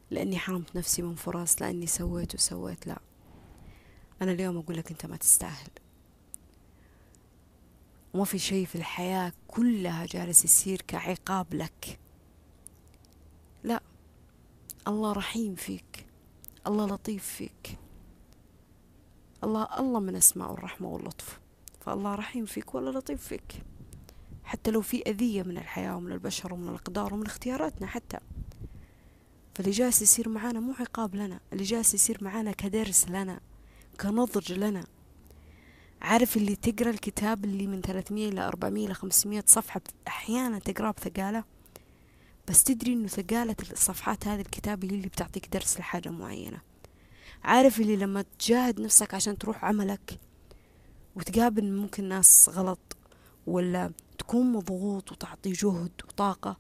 لأني 0.10 0.38
حرمت 0.39 0.75
نفسي 0.75 1.01
من 1.01 1.15
فرص 1.15 1.62
لأني 1.62 1.88
سويت 1.88 2.36
وسويت. 2.36 2.88
لا 2.88 3.00
أنا 4.22 4.32
اليوم 4.32 4.58
أقول 4.58 4.77
لك 4.77 4.91
أنت 4.91 5.06
ما 5.06 5.18
تستاهل. 5.18 5.70
وما 8.13 8.25
في 8.25 8.39
شيء 8.39 8.65
في 8.65 8.75
الحياة 8.75 9.34
كلها 9.48 10.06
جالس 10.06 10.46
يصير 10.46 10.82
كعقاب 10.88 11.53
لك. 11.53 12.00
لا 13.63 13.82
الله 14.88 15.13
رحيم 15.13 15.56
فيك 15.56 16.06
الله 16.68 16.86
لطيف 16.86 17.25
فيك. 17.25 17.77
الله 19.43 19.79
الله 19.79 20.00
من 20.00 20.15
أسماء 20.15 20.53
الرحمة 20.53 20.88
واللطف. 20.88 21.39
فالله 21.79 22.15
رحيم 22.15 22.45
فيك 22.45 22.75
ولا 22.75 22.89
لطيف 23.00 23.27
فيك. 23.27 23.63
حتى 24.43 24.71
لو 24.71 24.81
في 24.81 25.01
أذية 25.07 25.43
من 25.43 25.57
الحياة 25.57 25.98
ومن 25.98 26.12
البشر 26.12 26.53
ومن 26.53 26.69
الأقدار 26.69 27.13
ومن 27.13 27.25
اختياراتنا 27.25 27.88
حتى. 27.88 28.17
فاللي 29.55 29.71
جالس 29.71 30.01
يصير 30.01 30.29
معانا 30.29 30.60
مو 30.60 30.74
عقاب 30.79 31.15
لنا 31.15 31.39
اللي 31.53 31.63
جالس 31.63 31.93
يصير 31.93 32.24
معانا 32.24 32.51
كدرس 32.51 33.10
لنا 33.10 33.39
كنضج 34.01 34.53
لنا. 34.53 34.83
عارف 36.01 36.38
اللي 36.38 36.55
تقرأ 36.55 36.89
الكتاب 36.89 37.45
اللي 37.45 37.67
من 37.67 37.81
300 37.81 38.29
إلى 38.29 38.48
400 38.48 38.86
إلى 38.86 38.93
500 38.93 39.43
صفحة 39.48 39.81
أحيانا 40.07 40.60
تقراه 40.60 40.91
بثقالة؟ 40.91 41.43
بس 42.48 42.63
تدري 42.63 42.93
إنه 42.93 43.07
ثقالة 43.07 43.55
الصفحات 43.71 44.27
هذه 44.27 44.41
الكتاب 44.41 44.83
هي 44.86 44.89
اللي 44.89 45.07
بتعطيك 45.07 45.48
درس 45.48 45.79
لحاجة 45.79 46.10
معينة. 46.10 46.70
عارف 47.43 47.79
اللي 47.79 47.95
لما 47.95 48.25
تجاهد 48.39 48.79
نفسك 48.81 49.13
عشان 49.13 49.38
تروح 49.38 49.65
عملك 49.65 50.19
وتقابل 51.15 51.71
ممكن 51.71 52.03
ناس 52.03 52.50
غلط 52.53 52.98
ولا 53.48 53.91
تكون 54.17 54.51
مضغوط 54.53 55.12
وتعطي 55.12 55.51
جهد 55.51 55.91
وطاقة 56.07 56.57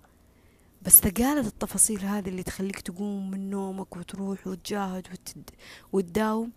بس 0.81 0.99
ثقالة 0.99 1.47
التفاصيل 1.47 1.99
هذه 1.99 2.29
اللي 2.29 2.43
تخليك 2.43 2.79
تقوم 2.79 3.31
من 3.31 3.49
نومك 3.49 3.97
وتروح 3.97 4.47
وتجاهد 4.47 5.07
وتد... 5.11 5.49
وتداوم 5.93 6.51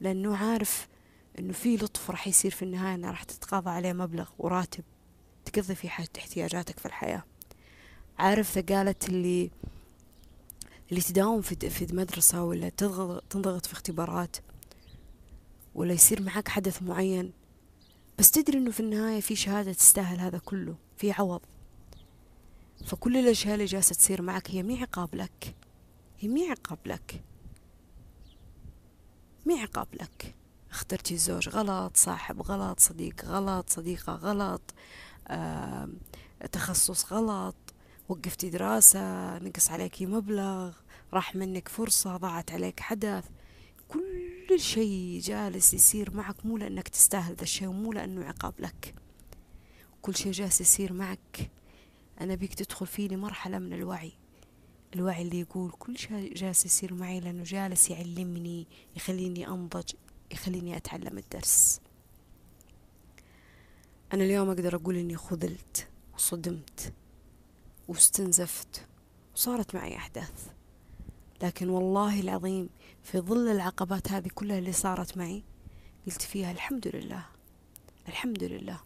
لأنه 0.00 0.36
عارف 0.36 0.88
إنه 1.38 1.52
في 1.52 1.76
لطف 1.76 2.10
راح 2.10 2.28
يصير 2.28 2.50
في 2.50 2.62
النهاية 2.62 2.94
انه 2.94 3.10
راح 3.10 3.22
تتقاضى 3.22 3.70
عليه 3.70 3.92
مبلغ 3.92 4.28
وراتب 4.38 4.84
تقضي 5.44 5.74
فيه 5.74 5.88
احتياجاتك 5.88 6.78
في 6.78 6.86
الحياة. 6.86 7.22
عارف 8.18 8.48
ثقالة 8.48 8.94
اللي 9.08 9.50
اللي 10.90 11.00
تداوم 11.00 11.40
في 11.40 11.70
في 11.70 11.94
مدرسة 11.94 12.42
ولا 12.44 12.68
تنضغط 13.30 13.66
في 13.66 13.72
اختبارات 13.72 14.36
ولا 15.74 15.92
يصير 15.92 16.22
معك 16.22 16.48
حدث 16.48 16.82
معين. 16.82 17.32
بس 18.18 18.30
تدري 18.30 18.58
إنه 18.58 18.70
في 18.70 18.80
النهاية 18.80 19.20
في 19.20 19.36
شهادة 19.36 19.72
تستاهل 19.72 20.20
هذا 20.20 20.38
كله 20.38 20.76
في 20.96 21.12
عوض. 21.12 21.40
فكل 22.86 23.16
الأشياء 23.16 23.54
اللي 23.54 23.64
جالسة 23.64 23.94
تصير 23.94 24.22
معك 24.22 24.50
هي 24.50 24.62
مي 24.62 24.82
عقاب 24.82 25.14
لك. 25.14 25.56
هي 26.18 26.28
مي 26.28 26.50
عقاب 26.50 26.78
لك. 26.86 27.22
مي 29.46 29.60
عقاب 29.60 29.88
لك. 29.94 30.34
اخترتي 30.70 31.16
زوج 31.16 31.48
غلط 31.48 31.96
صاحب 31.96 32.42
غلط 32.42 32.80
صديق 32.80 33.24
غلط 33.24 33.70
صديقة 33.70 34.12
غلط 34.12 34.74
آه، 35.28 35.88
تخصص 36.52 37.12
غلط. 37.12 37.56
وقفتي 38.08 38.50
دراسة 38.50 39.38
نقص 39.38 39.70
عليكي 39.70 40.06
مبلغ 40.06 40.72
راح 41.12 41.36
منك 41.36 41.68
فرصة 41.68 42.16
ضاعت 42.16 42.52
عليك 42.52 42.80
حدث. 42.80 43.24
كل 43.88 44.60
شيء 44.60 45.20
جالس 45.20 45.74
يصير 45.74 46.16
معك 46.16 46.46
مو 46.46 46.56
لأنك 46.56 46.88
تستاهل 46.88 47.34
ذا 47.34 47.42
الشيء 47.42 47.68
ومو 47.68 47.92
لأنه 47.92 48.24
عقاب 48.24 48.54
لك. 48.58 48.94
كل 50.02 50.16
شيء 50.16 50.32
جالس 50.32 50.60
يصير 50.60 50.92
معك. 50.92 51.50
أنا 52.20 52.34
بيك 52.34 52.54
تدخل 52.54 52.86
فيه 52.86 53.08
لمرحلة 53.08 53.58
من 53.58 53.72
الوعي. 53.72 54.12
الوعي 54.94 55.22
اللي 55.22 55.40
يقول 55.40 55.70
كل 55.70 55.98
شيء 55.98 56.34
جالس 56.34 56.64
يصير 56.64 56.94
معي 56.94 57.20
لأنه 57.20 57.42
جالس 57.42 57.90
يعلمني 57.90 58.66
يخليني 58.96 59.48
أنضج 59.48 59.92
يخليني 60.32 60.76
أتعلم 60.76 61.18
الدرس. 61.18 61.80
أنا 64.12 64.24
اليوم 64.24 64.48
أقدر 64.48 64.76
أقول 64.76 64.96
إني 64.96 65.16
خذلت 65.16 65.88
وصدمت. 66.14 66.92
واستنزفت 67.88 68.86
وصارت 69.34 69.74
معي 69.74 69.96
أحداث. 69.96 70.46
لكن 71.42 71.68
والله 71.68 72.20
العظيم 72.20 72.68
في 73.02 73.20
ظل 73.20 73.48
العقبات 73.48 74.12
هذه 74.12 74.28
كلها 74.34 74.58
اللي 74.58 74.72
صارت 74.72 75.16
معي 75.16 75.42
قلت 76.06 76.22
فيها 76.22 76.52
الحمد 76.52 76.88
لله 76.88 77.26
الحمد 78.08 78.44
لله. 78.44 78.80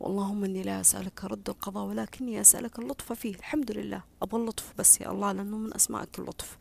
واللهم 0.00 0.44
إني 0.44 0.62
لا 0.62 0.80
أسألك 0.80 1.24
رد 1.24 1.48
القضاء 1.48 1.84
ولكني 1.86 2.40
أسألك 2.40 2.78
اللطف 2.78 3.12
فيه 3.12 3.34
الحمد 3.34 3.72
لله. 3.72 4.02
أبغى 4.22 4.40
اللطف 4.40 4.74
بس 4.78 5.00
يا 5.00 5.10
الله 5.10 5.32
لأنه 5.32 5.56
من 5.58 5.74
أسمائك 5.74 6.18
اللطف. 6.18 6.58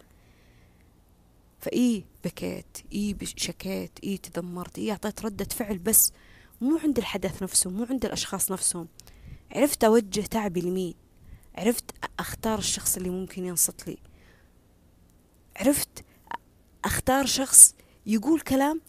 فإي 1.60 2.06
بكيت 2.24 2.78
إي 2.94 3.18
شكيت 3.24 4.00
إي 4.04 4.18
تذمرت 4.18 4.80
إي 4.80 4.92
أعطيت 4.92 5.26
ردة 5.26 5.46
فعل 5.46 5.78
بس 5.78 6.14
مو 6.62 6.78
عند 6.78 6.98
الحدث 6.98 7.44
نفسه 7.44 7.70
مو 7.70 7.84
عند 7.90 8.06
الأشخاص 8.06 8.52
نفسهم. 8.52 8.88
عرفت 9.52 9.84
أوجه 9.84 10.22
تعبي 10.22 10.62
لمين؟ 10.62 11.09
عرفت 11.56 11.92
أختار 12.20 12.60
الشخص 12.60 12.98
اللي 12.98 13.10
ممكن 13.10 13.46
ينصت 13.46 13.88
لي. 13.88 13.98
عرفت 15.58 16.06
أختار 16.86 17.26
شخص 17.26 17.76
يقول 18.06 18.40
كلام 18.40 18.82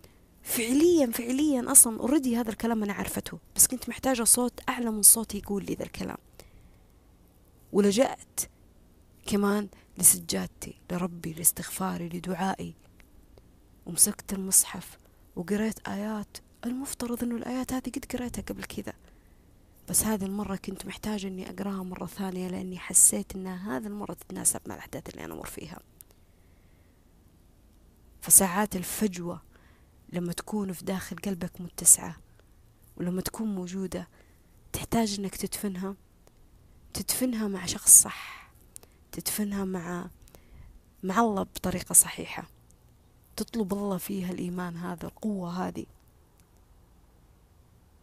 فعليا 0.42 1.06
فعليا 1.06 1.72
أصلا 1.72 2.00
already 2.00 2.36
هذا 2.36 2.50
الكلام 2.50 2.82
أنا 2.82 2.92
عرفته 2.92 3.38
بس 3.56 3.66
كنت 3.66 3.88
محتاجة 3.88 4.24
صوت 4.24 4.60
أعلى 4.68 4.90
من 4.90 5.02
صوتي 5.02 5.38
يقول 5.38 5.64
لي 5.64 5.74
ذا 5.74 5.84
الكلام. 5.84 6.18
ولجأت 7.72 8.40
كمان 9.26 9.68
لسجادتي 9.98 10.80
لربي 10.92 11.32
لاستغفاري 11.32 12.08
لدعائي. 12.08 12.74
ومسكت 13.86 14.32
المصحف 14.32 14.98
وقريت 15.36 15.88
آيات. 15.88 16.36
المفترض 16.64 17.22
إنه 17.22 17.36
الآيات 17.36 17.72
هذه 17.72 17.90
قد 17.90 18.04
قريتها 18.12 18.42
قبل 18.42 18.64
كذا. 18.64 18.92
بس 19.90 20.04
هذه 20.04 20.24
المرة 20.24 20.56
كنت 20.56 20.86
محتاجة 20.86 21.26
إني 21.26 21.50
أقراها 21.50 21.82
مرة 21.82 22.06
ثانية 22.06 22.48
لأني 22.48 22.78
حسيت 22.78 23.34
إنها 23.36 23.76
هذه 23.76 23.86
المرة 23.86 24.14
تتناسب 24.14 24.60
مع 24.66 24.74
الأحداث 24.74 25.08
اللي 25.08 25.24
أنا 25.24 25.34
أمر 25.34 25.46
فيها. 25.46 25.80
فساعات 28.20 28.76
الفجوة 28.76 29.42
لما 30.12 30.32
تكون 30.32 30.72
في 30.72 30.84
داخل 30.84 31.16
قلبك 31.16 31.60
متسعة 31.60 32.16
ولما 32.96 33.20
تكون 33.20 33.54
موجودة 33.54 34.08
تحتاج 34.72 35.20
إنك 35.20 35.36
تدفنها 35.36 35.94
تدفنها 36.94 37.48
مع 37.48 37.66
شخص 37.66 38.02
صح 38.02 38.50
تدفنها 39.12 39.64
مع 39.64 40.10
مع 41.02 41.20
الله 41.20 41.42
بطريقة 41.42 41.92
صحيحة. 41.92 42.50
تطلب 43.36 43.72
الله 43.72 43.96
فيها 43.96 44.30
الإيمان 44.30 44.76
هذا 44.76 45.06
القوة 45.06 45.68
هذه. 45.68 45.86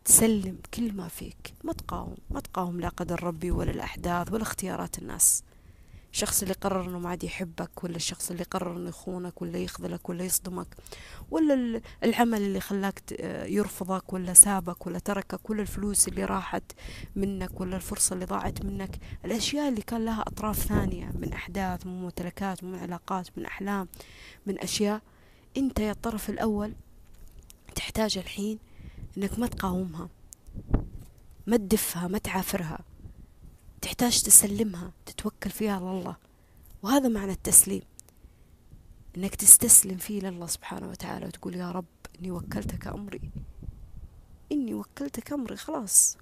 تسلم 0.07 0.57
كل 0.73 0.93
ما 0.93 1.07
فيك. 1.07 1.53
ما 1.63 1.73
تقاوم 1.73 2.15
ما 2.29 2.39
تقاوم 2.39 2.79
لا 2.79 2.89
قدر 2.89 3.23
ربي 3.23 3.51
ولا 3.51 3.71
الأحداث 3.71 4.33
ولا 4.33 4.43
اختيارات 4.43 4.99
الناس. 4.99 5.43
الشخص 6.13 6.41
اللي 6.41 6.53
قرر 6.53 6.89
إنه 6.89 6.99
ما 6.99 7.09
عاد 7.09 7.23
يحبك 7.23 7.83
ولا 7.83 7.95
الشخص 7.95 8.31
اللي 8.31 8.43
قرر 8.43 8.77
إنه 8.77 8.89
يخونك 8.89 9.41
ولا 9.41 9.57
يخذلك 9.57 10.09
ولا 10.09 10.23
يصدمك 10.23 10.67
ولا 11.31 11.81
العمل 12.03 12.41
اللي 12.41 12.59
خلاك 12.59 13.01
يرفضك 13.49 14.13
ولا 14.13 14.33
سابك 14.33 14.87
ولا 14.87 14.99
تركك 14.99 15.49
ولا 15.49 15.61
الفلوس 15.61 16.07
اللي 16.07 16.25
راحت 16.25 16.63
منك 17.15 17.61
ولا 17.61 17.75
الفرصة 17.75 18.13
اللي 18.13 18.25
ضاعت 18.25 18.65
منك. 18.65 18.99
الأشياء 19.25 19.69
اللي 19.69 19.81
كان 19.81 20.05
لها 20.05 20.21
أطراف 20.21 20.59
ثانية 20.59 21.11
من 21.15 21.33
أحداث 21.33 21.85
من 21.85 22.01
ممتلكات 22.01 22.63
من 22.63 22.75
علاقات 22.79 23.37
من 23.37 23.45
أحلام 23.45 23.87
من 24.45 24.59
أشياء. 24.59 25.01
أنت 25.57 25.79
يا 25.79 25.91
الطرف 25.91 26.29
الأول 26.29 26.73
تحتاج 27.75 28.17
الحين 28.17 28.59
أنك 29.17 29.39
ما 29.39 29.47
تقاومها 29.47 30.09
ما 31.47 31.57
تدفها 31.57 32.07
ما 32.07 32.17
تعافرها. 32.17 32.79
تحتاج 33.81 34.21
تسلمها 34.21 34.91
تتوكل 35.05 35.49
فيها 35.49 35.77
الله. 35.77 36.15
وهذا 36.83 37.09
معنى 37.09 37.31
التسليم. 37.31 37.81
إنك 39.17 39.35
تستسلم 39.35 39.97
فيه 39.97 40.19
لله 40.19 40.47
سبحانه 40.47 40.89
وتعالى 40.89 41.25
وتقول 41.25 41.55
يا 41.55 41.71
رب 41.71 41.85
إني 42.19 42.31
وكلتك 42.31 42.87
أمري. 42.87 43.31
إني 44.51 44.73
وكلتك 44.73 45.33
أمري 45.33 45.55
خلاص. 45.55 46.17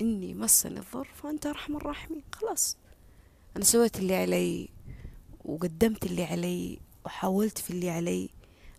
إني 0.00 0.34
مسني 0.34 0.78
الضر 0.78 1.08
فانت 1.22 1.46
أرحم 1.46 1.76
الراحمين 1.76 2.22
خلاص. 2.32 2.76
أنا 3.56 3.64
سويت 3.64 3.98
اللي 3.98 4.16
علي 4.16 4.68
وقدمت 5.44 6.06
اللي 6.06 6.24
علي 6.24 6.80
وحاولت 7.04 7.58
في 7.58 7.70
اللي 7.70 7.90
علي. 7.90 8.30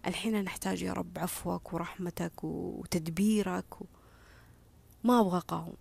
الحين 0.08 0.36
أنا 0.36 0.48
أحتاج 0.48 0.82
يا 0.82 0.94
رب 0.94 1.20
عفوك 1.20 1.74
ورحمتك 1.74 2.44
وتدبيرك 2.44 3.82
و... 3.82 3.86
ما 5.04 5.20
أبغى 5.20 5.38
أقاوم 5.38 5.74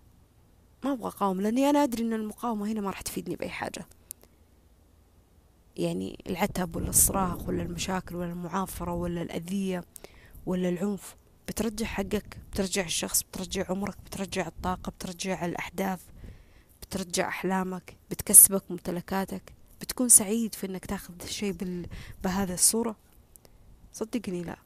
ما 0.83 0.93
أبغى 0.93 1.07
أقاوم 1.07 1.41
لأني 1.41 1.69
أنا 1.69 1.83
أدري 1.83 2.03
أن 2.03 2.13
المقاومة 2.13 2.71
هنا 2.71 2.81
ما 2.81 2.89
راح 2.89 3.01
تفيدني 3.01 3.35
بأي 3.35 3.49
حاجة 3.49 3.85
يعني 5.77 6.23
العتب 6.29 6.75
ولا 6.75 6.89
الصراخ 6.89 7.47
ولا 7.47 7.63
المشاكل 7.63 8.15
ولا 8.15 8.31
المعافرة 8.31 8.93
ولا 8.93 9.21
الأذية 9.21 9.83
ولا 10.45 10.69
العنف 10.69 11.15
بترجع 11.47 11.85
حقك 11.85 12.37
بترجع 12.51 12.83
الشخص 12.85 13.23
بترجع 13.23 13.65
عمرك 13.69 13.95
بترجع 14.05 14.47
الطاقة 14.47 14.89
بترجع 14.89 15.45
الأحداث 15.45 16.01
بترجع 16.81 17.27
أحلامك 17.27 17.97
بتكسبك 18.11 18.71
ممتلكاتك 18.71 19.53
بتكون 19.81 20.09
سعيد 20.09 20.55
في 20.55 20.67
أنك 20.67 20.85
تاخذ 20.85 21.13
الشيء. 21.23 21.85
بهذه 22.23 22.53
الصورة 22.53 22.95
صدقني 23.93 24.43
لا. 24.43 24.57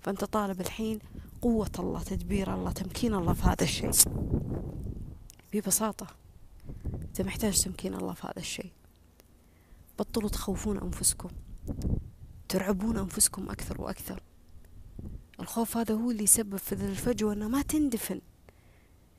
فأنت 0.00 0.24
طالب 0.24 0.60
الحين 0.60 0.98
قوة 1.42 1.70
الله 1.78 2.02
تدبير 2.02 2.54
الله 2.54 2.70
تمكين 2.70 3.14
الله 3.14 3.32
في 3.32 3.42
هذا 3.42 3.62
الشيء. 3.62 3.90
ببساطة 5.52 6.06
أنت 7.02 7.22
محتاج 7.22 7.62
تمكين 7.62 7.94
الله 7.94 8.12
في 8.12 8.26
هذا 8.26 8.38
الشيء. 8.38 8.72
بطلوا 9.98 10.28
تخوفون 10.28 10.78
أنفسكم. 10.78 11.28
ترعبون 12.48 12.96
أنفسكم 12.98 13.50
أكثر 13.50 13.80
وأكثر. 13.80 14.22
الخوف 15.40 15.76
هذا 15.76 15.94
هو 15.94 16.10
اللي 16.10 16.24
يسبب 16.24 16.56
في 16.56 16.72
الفجوة 16.72 17.32
أنها 17.32 17.48
ما 17.48 17.62
تندفن. 17.62 18.20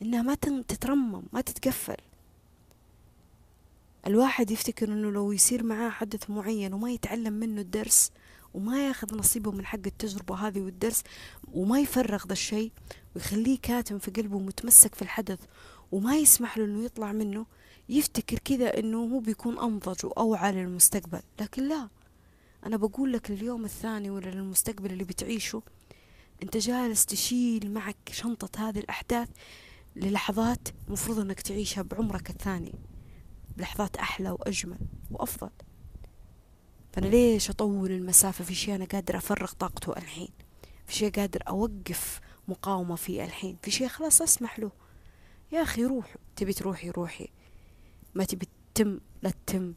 إنها 0.01 0.21
ما 0.21 0.35
تترمم 0.67 1.23
ما 1.33 1.41
تتقفل. 1.41 1.97
الواحد 4.07 4.51
يفتكر 4.51 4.87
إنه 4.87 5.11
لو 5.11 5.31
يصير 5.31 5.63
معاه 5.63 5.89
حدث 5.89 6.29
معين 6.29 6.73
وما 6.73 6.91
يتعلم 6.91 7.33
منه 7.33 7.61
الدرس 7.61 8.11
وما 8.53 8.87
ياخذ 8.87 9.15
نصيبه 9.17 9.51
من 9.51 9.65
حق 9.65 9.79
التجربة 9.85 10.35
هذه 10.35 10.61
والدرس 10.61 11.03
وما 11.53 11.79
يفرغ 11.79 12.27
ذا 12.27 12.33
الشيء 12.33 12.71
ويخليه 13.15 13.57
كاتم 13.61 13.99
في 13.99 14.11
قلبه 14.11 14.39
متمسك 14.39 14.95
في 14.95 15.01
الحدث 15.01 15.39
وما 15.91 16.17
يسمح 16.17 16.57
له 16.57 16.65
إنه 16.65 16.83
يطلع 16.83 17.11
منه 17.11 17.45
يفتكر 17.89 18.39
كذا 18.39 18.79
إنه 18.79 18.97
هو 18.97 19.19
بيكون 19.19 19.59
أنضج 19.59 20.05
وأوعى 20.05 20.51
للمستقبل. 20.51 21.21
لكن 21.41 21.67
لا 21.67 21.89
أنا 22.65 22.77
بقول 22.77 23.13
لك 23.13 23.31
اليوم 23.31 23.65
الثاني 23.65 24.09
ولا 24.09 24.29
للمستقبل 24.29 24.91
اللي 24.91 25.03
بتعيشه 25.03 25.63
أنت 26.43 26.57
جالس 26.57 27.05
تشيل 27.05 27.71
معك 27.73 27.97
شنطة 28.11 28.69
هذه 28.69 28.79
الأحداث 28.79 29.29
للحظات 29.95 30.67
مفروض 30.87 31.19
إنك 31.19 31.41
تعيشها 31.41 31.81
بعمرك 31.81 32.29
الثاني 32.29 32.73
بلحظات 33.57 33.97
أحلى 33.97 34.31
وأجمل 34.31 34.77
وأفضل. 35.11 35.49
فأنا 36.93 37.05
ليش 37.05 37.49
أطول 37.49 37.91
المسافة؟ 37.91 38.43
في 38.43 38.55
شيء 38.55 38.75
أنا 38.75 38.85
قادر 38.85 39.17
أفرغ 39.17 39.51
طاقته 39.51 39.97
الحين. 39.97 40.29
في 40.87 40.93
شيء 40.93 41.11
قادر 41.11 41.43
أوقف 41.47 42.21
مقاومة 42.47 42.95
فيه 42.95 43.23
الحين. 43.23 43.57
في 43.61 43.71
شيء 43.71 43.87
خلاص 43.87 44.21
أسمح 44.21 44.59
له. 44.59 44.71
يا 45.51 45.61
أخي 45.61 45.85
روح. 45.85 46.15
تبي 46.35 46.53
تروحي 46.53 46.89
روحي. 46.89 47.27
ما 48.15 48.23
تبي 48.23 48.47
تتم 48.73 48.99
لا 49.23 49.29
تتم. 49.29 49.73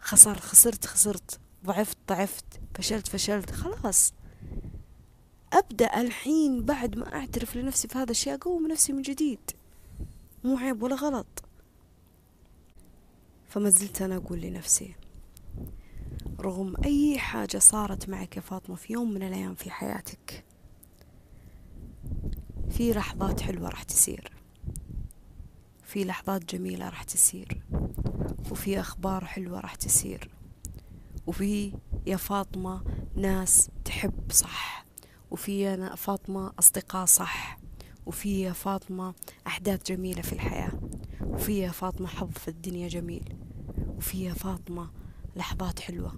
خسر 0.00 0.38
خسرت 0.38 0.86
خسرت. 0.86 1.40
ضعفت 1.66 1.98
ضعفت. 2.08 2.44
فشلت 2.74 3.08
فشلت. 3.08 3.50
خلاص. 3.50 4.12
أبدأ 5.52 6.00
الحين 6.00 6.64
بعد 6.64 6.96
ما 6.96 7.14
أعترف 7.14 7.56
لنفسي 7.56 7.88
في 7.88 7.98
هذا 7.98 8.10
الشيء. 8.10 8.34
أقوم 8.34 8.66
نفسي 8.66 8.92
من 8.92 9.02
جديد. 9.02 9.50
مو 10.44 10.56
عيب 10.56 10.82
ولا 10.82 10.94
غلط. 10.94 11.44
فما 13.48 13.70
زلت 13.70 14.02
أنا 14.02 14.16
أقول 14.16 14.40
لنفسي 14.40 14.94
رغم 16.40 16.74
أي 16.84 17.18
حاجة 17.18 17.58
صارت 17.58 18.08
معك 18.08 18.36
يا 18.36 18.40
فاطمة 18.42 18.76
في 18.76 18.92
يوم 18.92 19.10
من 19.14 19.22
الأيام 19.22 19.54
في 19.54 19.70
حياتك 19.70 20.44
في 22.70 22.92
لحظات 22.92 23.40
حلوة 23.40 23.68
راح 23.68 23.82
تصير 23.82 24.32
في 25.84 26.04
لحظات 26.04 26.54
جميلة 26.54 26.88
راح 26.88 27.02
تصير 27.02 27.62
وفي 28.50 28.80
أخبار 28.80 29.24
حلوة 29.24 29.60
راح 29.60 29.74
تصير 29.74 30.30
وفي 31.26 31.72
يا 32.06 32.16
فاطمة 32.16 32.82
ناس 33.16 33.70
تحب 33.84 34.32
صح 34.32 34.86
وفي 35.30 35.60
يا 35.60 35.94
فاطمة 35.94 36.52
أصدقاء 36.58 37.04
صح 37.04 37.58
وفي 38.06 38.40
يا 38.40 38.52
فاطمة 38.52 39.14
أحداث 39.46 39.82
جميلة 39.86 40.22
في 40.22 40.32
الحياة 40.32 40.72
وفي 41.22 41.58
يا 41.58 41.70
فاطمة 41.70 42.08
حظ 42.08 42.30
في 42.32 42.48
الدنيا 42.48 42.88
جميل 42.88 43.34
وفي 43.96 44.24
يا 44.24 44.34
فاطمة 44.34 44.90
لحظات 45.36 45.80
حلوة. 45.80 46.14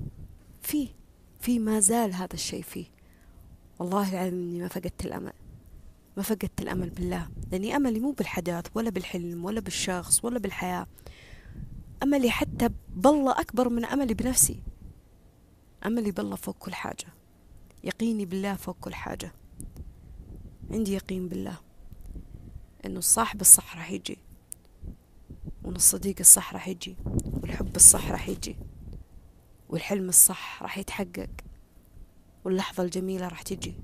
في 0.63 0.89
في 1.41 1.59
ما 1.59 1.81
زال 1.81 2.15
هذا 2.15 2.35
الشيء 2.35 2.63
فيه. 2.63 2.87
والله 3.79 4.13
العظيم 4.13 4.35
إني 4.35 4.61
ما 4.61 4.69
فقدت 4.69 5.07
الأمل. 5.07 5.33
ما 6.17 6.23
فقدت 6.23 6.61
الأمل 6.61 6.91
بالله. 6.91 7.29
لأني 7.53 7.77
أملي 7.77 8.01
مو 8.01 8.13
بالحدث 8.13 8.67
ولا 8.75 8.91
بالحلم 8.91 9.45
ولا 9.45 9.61
بالشخص 9.61 10.25
ولا 10.25 10.39
بالحياة. 10.39 10.87
أملي 12.03 12.31
حتى 12.31 12.69
بالله 12.97 13.41
أكبر 13.41 13.69
من 13.69 13.85
أملي 13.85 14.15
بنفسي. 14.15 14.63
أملي 15.87 16.11
بالله 16.11 16.37
فوق 16.37 16.57
كل 16.59 16.75
حاجة. 16.75 17.07
يقيني 17.85 18.27
بالله 18.27 18.55
فوق 18.55 18.77
كل 18.81 18.95
حاجة. 18.95 19.33
عندي 20.71 20.93
يقين 20.93 21.29
بالله. 21.29 21.57
إنه 22.87 22.99
الصاحب 22.99 23.41
الصح 23.41 23.77
راح 23.77 23.91
يجي. 23.91 24.19
وإن 25.65 25.77
الصديق 25.77 26.17
الصح 26.21 26.53
راح 26.53 26.69
يجي. 26.69 26.97
والحب 27.43 27.77
الصح 27.77 28.11
راح 28.11 28.29
يجي. 28.29 28.57
والحلم 29.73 30.09
الصح 30.09 30.63
راح 30.63 30.79
يتحقق 30.79 31.31
واللحظة 32.45 32.83
الجميلة 32.83 33.29
راح 33.29 33.43
تجي. 33.43 33.75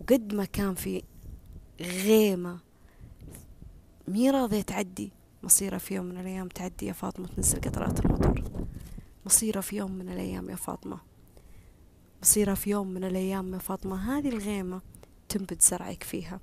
وقد 0.00 0.34
ما 0.34 0.44
كان 0.44 0.74
في 0.74 1.02
غيمة 1.80 2.58
مي 4.08 4.30
راضية 4.30 4.62
تعدي 4.62 5.12
مصيرها 5.42 5.78
في 5.78 5.94
يوم 5.94 6.06
من 6.06 6.20
الأيام 6.20 6.48
تعدي 6.48 6.86
يا 6.86 6.92
فاطمة 6.92 7.26
تنزل 7.26 7.60
قطرات 7.60 8.04
المطر. 8.04 8.44
مصيرها 9.26 9.60
في 9.60 9.76
يوم 9.76 9.92
من 9.92 10.08
الأيام 10.08 10.50
يا 10.50 10.56
فاطمة. 10.56 10.98
مصيرها 12.22 12.54
في 12.54 12.70
يوم 12.70 12.88
من 12.88 13.04
الأيام 13.04 13.54
يا 13.54 13.58
فاطمة. 13.58 14.18
هذه 14.18 14.28
الغيمة 14.28 14.80
تنبت 15.28 15.62
زرعك 15.62 16.02
فيها. 16.02 16.40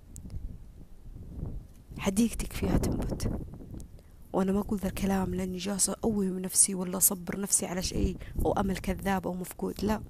حديقتك 1.98 2.54
فيها 2.54 2.78
تنبت. 2.78 3.40
وأنا 4.34 4.52
ما 4.52 4.60
أقول 4.60 4.80
ذا 4.80 4.88
الكلام 4.88 5.36
لأني 5.36 5.58
جالسة 5.58 5.96
أوهم 6.04 6.40
نفسي 6.40 6.76
ولا 6.76 6.98
أصبر 6.98 7.40
نفسي 7.40 7.66
على 7.66 7.82
شيء 7.82 8.18
أو 8.46 8.52
أمل 8.54 8.78
كذاب 8.78 9.28
أو 9.28 9.34
مفقود 9.34 9.84
لا. 9.84 10.02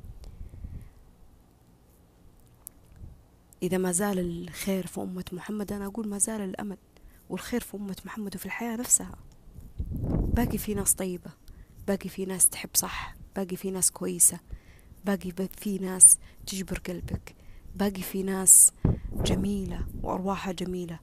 إذا 3.64 3.78
ما 3.78 3.92
زال 3.92 4.20
الخير 4.20 4.88
في 4.88 5.02
أمة 5.02 5.26
محمد 5.32 5.72
أنا 5.72 5.86
أقول 5.86 6.08
ما 6.08 6.18
زال 6.18 6.42
الأمل 6.42 6.78
والخير 7.30 7.62
في 7.62 7.78
أمة 7.78 7.96
محمد 8.06 8.36
وفي 8.36 8.46
الحياة 8.46 8.76
نفسها. 8.76 9.16
باقي 10.34 10.58
في 10.58 10.74
ناس 10.74 10.94
طيبة 10.94 11.32
باقي 11.88 12.10
في 12.10 12.26
ناس 12.26 12.50
تحب 12.50 12.70
صح 12.74 13.16
باقي 13.36 13.56
في 13.56 13.72
ناس 13.72 13.92
كويسة 13.92 14.40
باقي 15.06 15.32
في 15.58 15.78
ناس 15.78 16.18
تجبر 16.48 16.80
قلبك 16.88 17.36
باقي 17.76 18.02
في 18.02 18.24
ناس 18.24 18.72
جميلة 19.14 19.86
وأرواحها 20.04 20.54
جميلة 20.54 21.00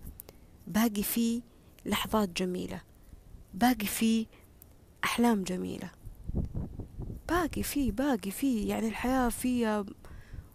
باقي 0.66 1.02
في 1.02 1.42
لحظات 1.86 2.28
جميلة. 2.28 2.89
باقي 3.54 3.86
في 3.86 4.26
أحلام 5.04 5.42
جميلة. 5.42 5.90
باقي 7.28 7.62
في 7.62 7.90
باقي 7.90 8.30
في 8.30 8.66
يعني 8.66 8.88
الحياة 8.88 9.28
فيها 9.28 9.84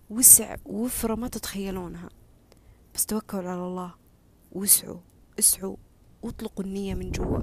وسع 0.09 0.55
وفرة 0.65 1.15
ما 1.15 1.27
تتخيلونها. 1.27 2.09
بس 2.95 3.05
توكلوا 3.05 3.51
على 3.51 3.67
الله 3.67 3.93
واسعوا 4.51 4.99
اسعوا 5.39 5.75
واطلقوا 6.21 6.65
النية 6.65 6.95
من 6.95 7.11
جوا. 7.11 7.39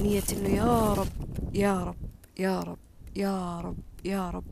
نية 0.00 0.22
إنه 0.32 0.48
يا 0.48 0.94
رب 0.94 1.08
يا 1.54 1.84
رب 1.84 1.96
يا 2.38 2.60
رب 2.60 2.78
يا 3.16 3.60
رب 3.60 3.76
يا 4.04 4.30
رب 4.30 4.44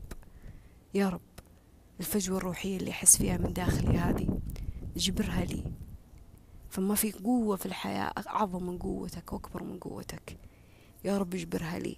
يا 0.93 1.09
رب. 1.09 1.21
الفجوة 1.99 2.37
الروحية 2.37 2.77
اللي 2.77 2.91
أحس 2.91 3.17
فيها 3.17 3.37
من 3.37 3.53
داخلي 3.53 3.97
هذه 3.97 4.39
جبرها 4.97 5.45
لي. 5.45 5.63
فما 6.75 6.95
في 6.95 7.11
قوة 7.11 7.55
في 7.55 7.65
الحياة 7.65 8.13
أعظم 8.27 8.63
من 8.63 8.77
قوتك 8.77 9.33
وأكبر 9.33 9.63
من 9.63 9.79
قوتك. 9.79 10.37
يا 11.05 11.17
رب 11.17 11.35
اجبرها 11.35 11.79
لي. 11.79 11.97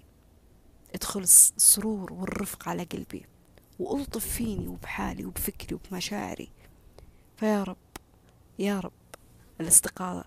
ادخل 0.94 1.20
السرور 1.20 2.12
والرفق 2.12 2.68
على 2.68 2.84
قلبي. 2.84 3.26
وألطف 3.78 4.26
فيني 4.26 4.68
وبحالي 4.68 5.24
وبفكري 5.24 5.74
وبمشاعري. 5.74 6.50
فيا 7.36 7.62
رب 7.62 7.76
يا 8.58 8.80
رب. 8.80 8.92
الاستقاء 9.60 10.26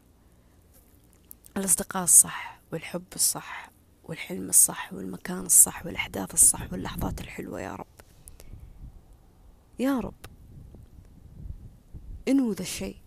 الاصدقاء 1.58 2.04
الصح 2.04 2.60
والحب 2.72 3.06
الصح 3.16 3.72
والحلم 4.04 4.50
الصح 4.50 4.94
والمكان 4.94 5.46
الصح 5.46 5.86
والأحداث 5.86 6.34
الصح 6.34 6.72
واللحظات 6.72 7.22
الحلوة 7.22 7.62
يا 7.62 7.76
رب. 7.76 8.02
يا 9.80 10.00
رب. 10.00 10.26
انو 12.28 12.52
ذا 12.52 12.62
الشيء. 12.62 13.01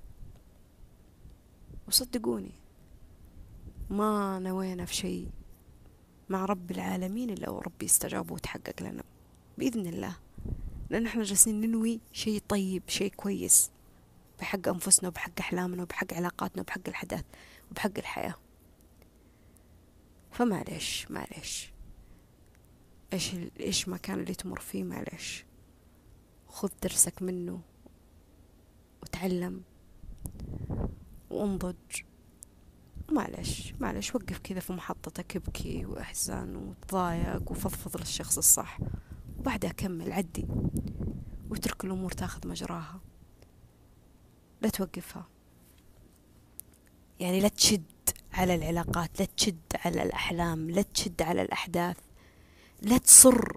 وصدقوني 1.89 2.53
ما 3.91 4.39
نوينا 4.39 4.85
في 4.85 4.95
شيء 4.95 5.31
مع 6.29 6.45
رب 6.45 6.71
العالمين 6.71 7.31
إلا 7.31 7.51
وربي 7.51 7.87
استجاب 7.87 8.31
وتحقق 8.31 8.83
لنا. 8.83 9.03
بإذن 9.59 9.87
الله 9.87 10.17
لأن 10.91 11.07
إحنا 11.07 11.23
جالسين 11.23 11.61
ننوي 11.61 12.01
شيء 12.13 12.43
طيب 12.49 12.83
شيء 12.89 13.13
كويس 13.13 13.71
بحق 14.41 14.69
أنفسنا 14.69 15.09
وبحق 15.09 15.31
أحلامنا 15.41 15.83
وبحق 15.83 16.15
علاقاتنا 16.15 16.63
وبحق 16.63 16.81
الحدث 16.89 17.25
وبحق 17.71 17.99
الحياة. 17.99 18.35
فمعليش 20.31 21.11
معليش. 21.11 21.73
إيش 23.13 23.35
إيش 23.61 23.89
ما 23.89 23.97
كان 23.97 24.21
اللي 24.21 24.35
تمر 24.35 24.61
فيه؟ 24.61 24.85
معليش. 24.85 25.45
خذ 26.49 26.71
درسك 26.83 27.23
منه 27.23 27.61
وتعلم. 29.03 29.63
وانضج. 31.35 32.03
معلش 33.13 33.75
معلش 33.81 34.15
وقف 34.15 34.39
كذا 34.39 34.61
في 34.61 34.73
محطتك 34.73 35.37
ابكي 35.37 35.87
واحزن 35.87 36.57
وتضايق 36.57 37.51
وفضفض 37.51 38.01
للشخص 38.01 38.39
الصح. 38.39 38.79
وبعدها 39.39 39.71
كمل 39.71 40.13
عدي. 40.13 40.47
واترك 41.51 41.85
الأمور 41.85 42.13
تاخذ 42.13 42.49
مجراها. 42.49 43.01
لا 44.63 44.69
توقفها. 44.69 45.27
يعني 47.21 47.41
لا 47.41 47.49
تشد 47.49 47.85
على 48.33 48.55
العلاقات 48.55 49.21
لا 49.21 49.27
تشد 49.37 49.61
على 49.85 50.03
الأحلام 50.03 50.71
لا 50.71 50.83
تشد 50.83 51.23
على 51.23 51.43
الأحداث. 51.43 51.97
لا 52.83 52.99
تصر 52.99 53.53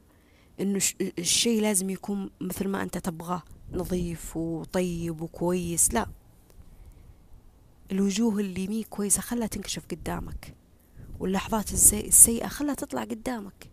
إنه 0.60 0.82
الشيء 1.20 1.62
لازم 1.62 1.90
يكون 1.90 2.30
مثل 2.42 2.68
ما 2.68 2.84
أنت 2.84 2.98
تبغاه 2.98 3.44
نظيف 3.72 4.38
وطيب 4.38 5.22
وكويس. 5.22 5.94
لا. 5.94 6.08
الوجوه 7.92 8.40
اللي 8.40 8.68
مي 8.68 8.84
كويسة 8.84 9.22
خلها 9.22 9.48
تنكشف 9.48 9.86
قدامك 9.92 10.56
واللحظات 11.20 11.74
السيئة 11.94 12.48
خلها 12.48 12.76
تطلع 12.76 13.04
قدامك. 13.04 13.72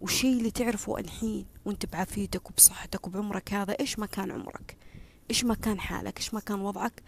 والشيء 0.00 0.38
اللي 0.38 0.50
تعرفه 0.50 0.98
الحين 0.98 1.46
وانت 1.64 1.86
بعافيتك 1.86 2.50
وبصحتك 2.50 3.06
وبعمرك 3.06 3.54
هذا 3.54 3.76
إيش 3.80 3.98
ما 3.98 4.06
كان 4.06 4.30
عمرك؟ 4.30 4.76
إيش 5.30 5.44
ما 5.44 5.54
كان 5.54 5.80
حالك؟ 5.80 6.18
إيش 6.18 6.34
ما 6.34 6.40
كان 6.40 6.60
وضعك؟ 6.60 7.02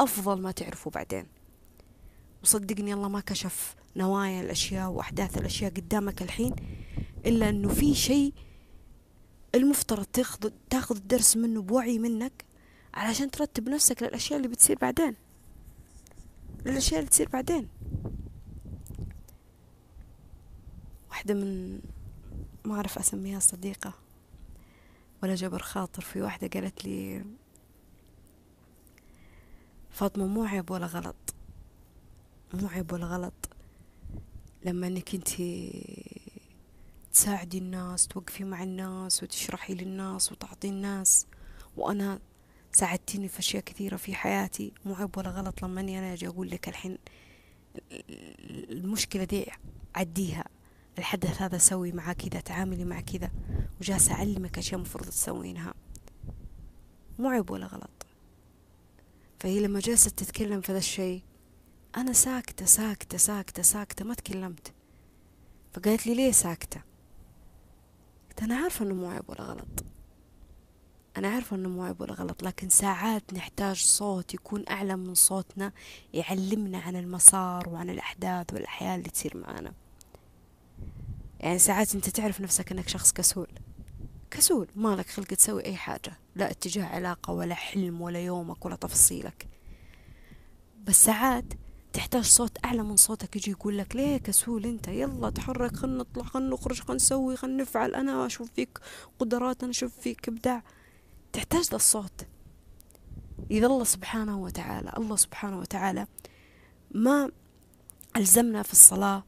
أفضل 0.00 0.40
ما 0.40 0.50
تعرفه 0.50 0.90
بعدين. 0.90 1.26
وصدقني 2.42 2.94
الله 2.94 3.08
ما 3.08 3.20
كشف 3.20 3.74
نوايا 3.96 4.40
الأشياء 4.40 4.90
وأحداث 4.90 5.38
الأشياء 5.38 5.70
قدامك 5.70 6.22
الحين 6.22 6.54
إلا 7.26 7.48
إنه 7.48 7.68
في 7.68 7.94
شيء 7.94 8.32
المفترض 9.54 10.04
تاخذ 10.04 10.50
تاخذ 10.70 10.96
الدرس 10.96 11.36
منه 11.36 11.62
بوعي 11.62 11.98
منك 11.98 12.44
علشان 12.94 13.30
ترتب 13.30 13.68
نفسك 13.68 14.02
للأشياء 14.02 14.36
اللي 14.36 14.48
بتصير 14.48 14.78
بعدين. 14.78 15.31
للاشياء 16.66 16.98
اللي 17.00 17.10
تصير 17.10 17.28
بعدين. 17.28 17.68
واحدة 21.10 21.34
من 21.34 21.80
ما 22.64 22.74
أعرف 22.74 22.98
أسميها 22.98 23.40
صديقة 23.40 23.92
ولا 25.22 25.34
جبر 25.34 25.62
خاطر 25.62 26.02
في 26.02 26.22
واحدة 26.22 26.48
قالت 26.48 26.84
لي 26.84 27.24
فاطمة 29.90 30.26
مو 30.26 30.44
عيب 30.44 30.70
ولا 30.70 30.86
غلط 30.86 31.34
مو 32.54 32.68
عيب 32.68 32.92
ولا 32.92 33.06
غلط. 33.06 33.48
لما 34.64 34.86
إنك 34.86 35.14
انتي 35.14 35.82
تساعدي 37.12 37.58
الناس 37.58 38.08
توقفي 38.08 38.44
مع 38.44 38.62
الناس 38.62 39.22
وتشرحي 39.22 39.74
للناس 39.74 40.32
وتعطي 40.32 40.68
الناس 40.68 41.26
وأنا 41.76 42.20
ساعدتيني 42.72 43.28
في 43.28 43.38
أشياء 43.38 43.62
كثيرة 43.62 43.96
في 43.96 44.14
حياتي. 44.14 44.72
مو 44.84 44.94
عيب 44.94 45.18
ولا 45.18 45.30
غلط 45.30 45.62
لما 45.62 45.80
أني 45.80 45.98
أنا 45.98 46.12
أجي 46.12 46.28
أقول 46.28 46.50
لك 46.50 46.68
الحين 46.68 46.98
المشكلة 48.70 49.24
دي 49.24 49.46
عديها. 49.94 50.44
الحدث 50.98 51.42
هذا 51.42 51.58
سوي 51.58 51.92
معاه 51.92 52.12
كذا 52.12 52.40
تعاملي 52.40 52.84
مع 52.84 53.00
كذا 53.00 53.30
وجالسة 53.80 54.14
أعلمك 54.14 54.58
أشياء 54.58 54.80
مفروض 54.80 55.08
تسوينها. 55.08 55.74
مو 57.18 57.28
عيب 57.28 57.50
ولا 57.50 57.66
غلط. 57.66 58.06
فهي 59.40 59.60
لما 59.60 59.80
جلست 59.80 60.18
تتكلم 60.18 60.60
في 60.60 60.72
ذا 60.72 60.78
الشيء 60.78 61.22
أنا 61.96 62.12
ساكتة 62.12 62.66
ساكتة 62.66 63.18
ساكتة 63.18 63.62
ساكتة 63.62 64.04
ما 64.04 64.14
تكلمت. 64.14 64.72
فقالت 65.72 66.06
لي 66.06 66.14
ليه 66.14 66.32
ساكتة؟ 66.32 66.82
قلت 68.28 68.42
أنا 68.42 68.56
عارفة 68.56 68.84
إنه 68.84 68.94
مو 68.94 69.10
عيب 69.10 69.30
ولا 69.30 69.42
غلط. 69.42 69.84
أنا 71.16 71.28
عارفة 71.28 71.56
إنه 71.56 71.68
مو 71.68 71.84
عيب 71.84 72.00
ولا 72.00 72.12
غلط 72.12 72.42
لكن 72.42 72.68
ساعات 72.68 73.34
نحتاج 73.34 73.76
صوت 73.84 74.34
يكون 74.34 74.64
أعلى 74.70 74.96
من 74.96 75.14
صوتنا 75.14 75.72
يعلمنا 76.14 76.78
عن 76.78 76.96
المسار 76.96 77.68
وعن 77.68 77.90
الأحداث 77.90 78.52
والأحياء 78.52 78.96
اللي 78.98 79.10
تصير 79.10 79.36
معنا 79.36 79.72
يعني 81.40 81.58
ساعات 81.58 81.94
أنت 81.94 82.08
تعرف 82.08 82.40
نفسك 82.40 82.72
إنك 82.72 82.88
شخص 82.88 83.12
كسول. 83.12 83.46
كسول 84.30 84.68
مالك 84.76 85.06
خلق 85.10 85.26
تسوي 85.26 85.64
أي 85.64 85.76
حاجة 85.76 86.18
لا 86.36 86.50
اتجاه 86.50 86.84
علاقة 86.84 87.32
ولا 87.32 87.54
حلم 87.54 88.00
ولا 88.00 88.18
يومك 88.24 88.66
ولا 88.66 88.76
تفاصيلك 88.76 89.46
بس 90.84 91.04
ساعات 91.04 91.44
تحتاج 91.92 92.24
صوت 92.24 92.64
أعلى 92.64 92.82
من 92.82 92.96
صوتك 92.96 93.36
يجي 93.36 93.50
يقول 93.50 93.78
لك 93.78 93.96
ليه 93.96 94.16
كسول 94.16 94.66
أنت؟ 94.66 94.88
يلا 94.88 95.30
تحرك 95.30 95.76
خلنا 95.76 95.98
نطلع 95.98 96.24
خلنا 96.24 96.54
نخرج 96.54 96.80
خلنا 96.80 96.94
نسوي 96.94 97.36
خلنا 97.36 97.62
نفعل 97.62 97.94
أنا 97.94 98.26
أشوف 98.26 98.50
فيك 98.56 98.78
قدرات 99.18 99.62
أنا 99.62 99.70
أشوف 99.70 99.92
فيك 100.00 100.28
إبداع. 100.28 100.62
تحتاج 101.32 101.64
ذا 101.64 101.76
الصوت 101.76 102.26
إذا 103.50 103.66
الله 103.66 103.84
سبحانه 103.84 104.38
وتعالى 104.38 104.92
الله 104.96 105.16
سبحانه 105.16 105.58
وتعالى 105.58 106.06
ما 106.90 107.30
ألزمنا 108.16 108.62
في 108.62 108.72
الصلاة 108.72 109.24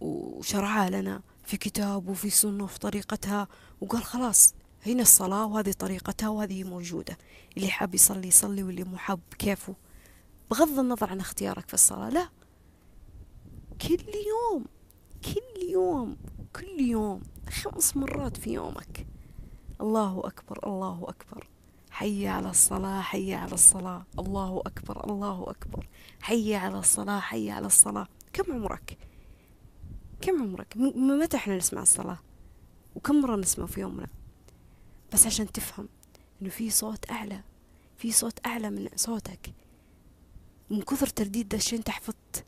وشرعها 0.00 0.90
لنا 0.90 1.22
في 1.44 1.56
كتاب 1.56 2.08
وفي 2.08 2.30
سنة 2.30 2.64
وفي 2.64 2.78
طريقتها 2.78 3.48
وقال 3.80 4.04
خلاص 4.04 4.54
هنا 4.86 5.02
الصلاة 5.02 5.46
وهذه 5.46 5.72
طريقتها 5.72 6.28
وهذه 6.28 6.64
موجودة. 6.64 7.18
اللي 7.56 7.68
حاب 7.68 7.94
يصلي 7.94 8.28
يصلي 8.28 8.62
واللي 8.62 8.84
مو 8.84 8.96
حاب 8.96 9.20
كيفه. 9.38 9.74
بغض 10.50 10.78
النظر 10.78 11.10
عن 11.10 11.20
اختيارك 11.20 11.68
في 11.68 11.74
الصلاة 11.74 12.08
لا. 12.08 12.28
كل 13.82 14.04
يوم 14.28 14.64
كل 15.24 15.62
يوم 15.70 16.16
كل 16.56 16.80
يوم 16.80 17.22
خمس 17.50 17.96
مرات 17.96 18.36
في 18.36 18.52
يومك. 18.52 19.06
الله 19.80 20.22
أكبر 20.24 20.66
الله 20.66 21.04
أكبر. 21.08 21.48
حي 21.90 22.28
على 22.28 22.50
الصلاة 22.50 23.00
حي 23.00 23.34
على 23.34 23.52
الصلاة. 23.52 24.04
الله 24.18 24.62
أكبر 24.66 25.10
الله 25.10 25.50
أكبر. 25.50 25.88
حي 26.20 26.54
على 26.54 26.78
الصلاة 26.78 27.20
حي 27.20 27.50
على 27.50 27.66
الصلاة. 27.66 28.08
كم 28.32 28.52
عمرك؟ 28.52 28.98
كم 30.20 30.42
عمرك؟ 30.42 30.76
متى 30.76 31.36
إحنا 31.36 31.56
نسمع 31.56 31.82
الصلاة؟ 31.82 32.18
وكم 32.96 33.20
مرة 33.20 33.36
نسمع 33.36 33.66
في 33.66 33.80
يومنا؟ 33.80 34.08
بس 35.12 35.26
عشان 35.26 35.52
تفهم 35.52 35.88
إنه 36.42 36.50
في 36.50 36.70
صوت 36.70 37.10
أعلى 37.10 37.42
في 37.96 38.12
صوت 38.12 38.46
أعلى 38.46 38.70
من 38.70 38.88
صوتك. 38.96 39.54
من 40.70 40.82
كثر 40.82 41.06
ترديد 41.06 41.48
ده 41.48 41.56
الشيء 41.56 41.78
انت 41.78 41.90
حفظت 41.90 42.44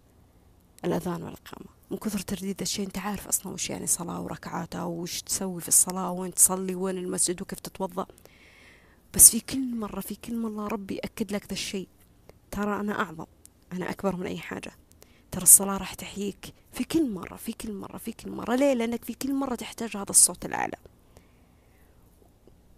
الأذان 0.84 1.22
والإقامة؟ 1.22 1.68
من 1.92 1.98
كثر 1.98 2.18
ترديد 2.18 2.60
الشيء 2.60 2.86
أنت 2.86 2.98
عارف 2.98 3.28
أصلا 3.28 3.52
وش 3.52 3.70
يعني 3.70 3.86
صلاة 3.86 4.20
وركعاتها 4.20 4.84
وش 4.84 5.22
تسوي 5.22 5.60
في 5.60 5.68
الصلاة 5.68 6.12
وين 6.12 6.34
تصلي 6.34 6.74
وين 6.74 6.98
المسجد 6.98 7.42
وكيف 7.42 7.60
تتوضأ. 7.60 8.06
بس 9.14 9.30
في 9.30 9.40
كل 9.40 9.76
مرة 9.76 10.00
في 10.00 10.14
كل 10.14 10.36
مرة 10.36 10.68
ربي 10.68 10.94
يأكد 10.94 11.32
لك 11.32 11.46
ذا 11.46 11.52
الشيء. 11.52 11.88
ترى 12.50 12.80
أنا 12.80 13.00
أعظم 13.00 13.26
أنا 13.72 13.90
أكبر 13.90 14.16
من 14.16 14.26
أي 14.26 14.38
حاجة. 14.38 14.72
ترى 15.30 15.42
الصلاة 15.42 15.76
راح 15.76 15.94
تحييك 15.94 16.54
في 16.72 16.84
كل 16.84 17.10
مرة 17.10 17.36
في 17.36 17.52
كل 17.52 17.72
مرة 17.72 17.98
في 17.98 18.12
كل 18.12 18.30
مرة. 18.30 18.54
ليه؟ 18.54 18.74
لأنك 18.74 19.04
في 19.04 19.14
كل 19.14 19.34
مرة 19.34 19.54
تحتاج 19.54 19.96
هذا 19.96 20.10
الصوت 20.10 20.44
الأعلى 20.44 20.76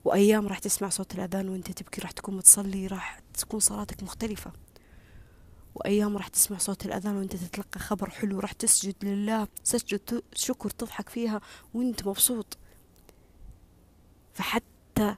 وأيام 0.05 0.49
راح 0.49 0.59
تسمع 0.59 0.89
صوت 0.89 1.15
الأذان 1.15 1.49
وأنت 1.49 1.73
تبكي 1.73 2.01
راح 2.01 2.11
تكون 2.11 2.37
متصلي 2.37 2.87
راح 2.87 3.21
تكون 3.35 3.61
صلاتك 3.61 4.03
مختلفة. 4.03 4.53
وأيام 5.75 6.17
راح 6.17 6.29
تسمع 6.29 6.59
صوت 6.59 6.87
الأذان 6.87 7.17
وأنت 7.17 7.37
تتلقى 7.37 7.81
خبر 7.81 8.11
حلو 8.11 8.41
راح 8.41 8.53
تسجد 8.53 8.95
لله 9.03 9.49
سجد 9.65 10.23
شكر 10.35 10.71
تضحك 10.71 11.09
فيها 11.09 11.41
وأنت 11.75 12.07
مبسوط. 12.07 12.59
فحتى 14.35 15.17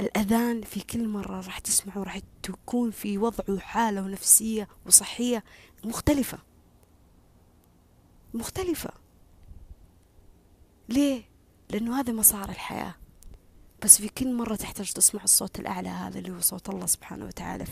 الأذان 0.00 0.62
في 0.62 0.80
كل 0.80 1.08
مرة 1.08 1.36
راح 1.36 1.58
تسمعه 1.58 2.02
راح 2.02 2.18
تكون 2.42 2.90
في 2.90 3.18
وضع 3.18 3.44
وحالة 3.48 4.02
ونفسية 4.02 4.68
وصحية 4.86 5.44
مختلفة. 5.84 6.38
مختلفة. 8.34 8.90
ليه؟ 10.88 11.22
لأنه 11.70 12.00
هذا 12.00 12.12
مسار 12.12 12.48
الحياة. 12.48 12.94
بس 13.82 14.00
في 14.00 14.08
كل 14.08 14.34
مرة 14.34 14.54
تحتاج 14.54 14.92
تسمع 14.92 15.24
الصوت 15.24 15.60
الأعلى 15.60 15.88
هذا 15.88 16.18
اللي 16.18 16.30
هو 16.30 16.40
صوت 16.40 16.68
الله 16.68 16.86
سبحانه 16.86 17.24
وتعالى 17.24 17.64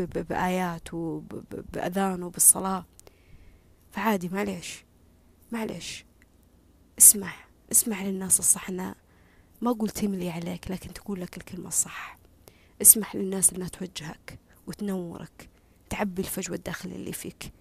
بآيات 0.00 0.94
وبأذان 0.94 2.22
وبالصلاة. 2.22 2.84
فعادي 3.90 4.28
معليش 4.28 4.84
معليش 5.52 6.04
اسمع 6.98 7.32
اسمع 7.72 8.02
للناس 8.02 8.38
الصح. 8.38 8.68
أنا 8.68 8.94
ما 9.60 9.70
أقول 9.70 9.88
تملي 9.88 10.30
عليك 10.30 10.70
لكن 10.70 10.92
تقول 10.92 11.20
لك 11.20 11.36
الكلمة 11.36 11.68
الصح. 11.68 12.18
اسمح 12.82 13.16
للناس 13.16 13.52
أنها 13.52 13.68
توجهك 13.68 14.38
وتنورك 14.66 15.48
تعبي 15.90 16.22
الفجوة 16.22 16.56
الداخلية 16.56 16.96
اللي 16.96 17.12
فيك. 17.12 17.52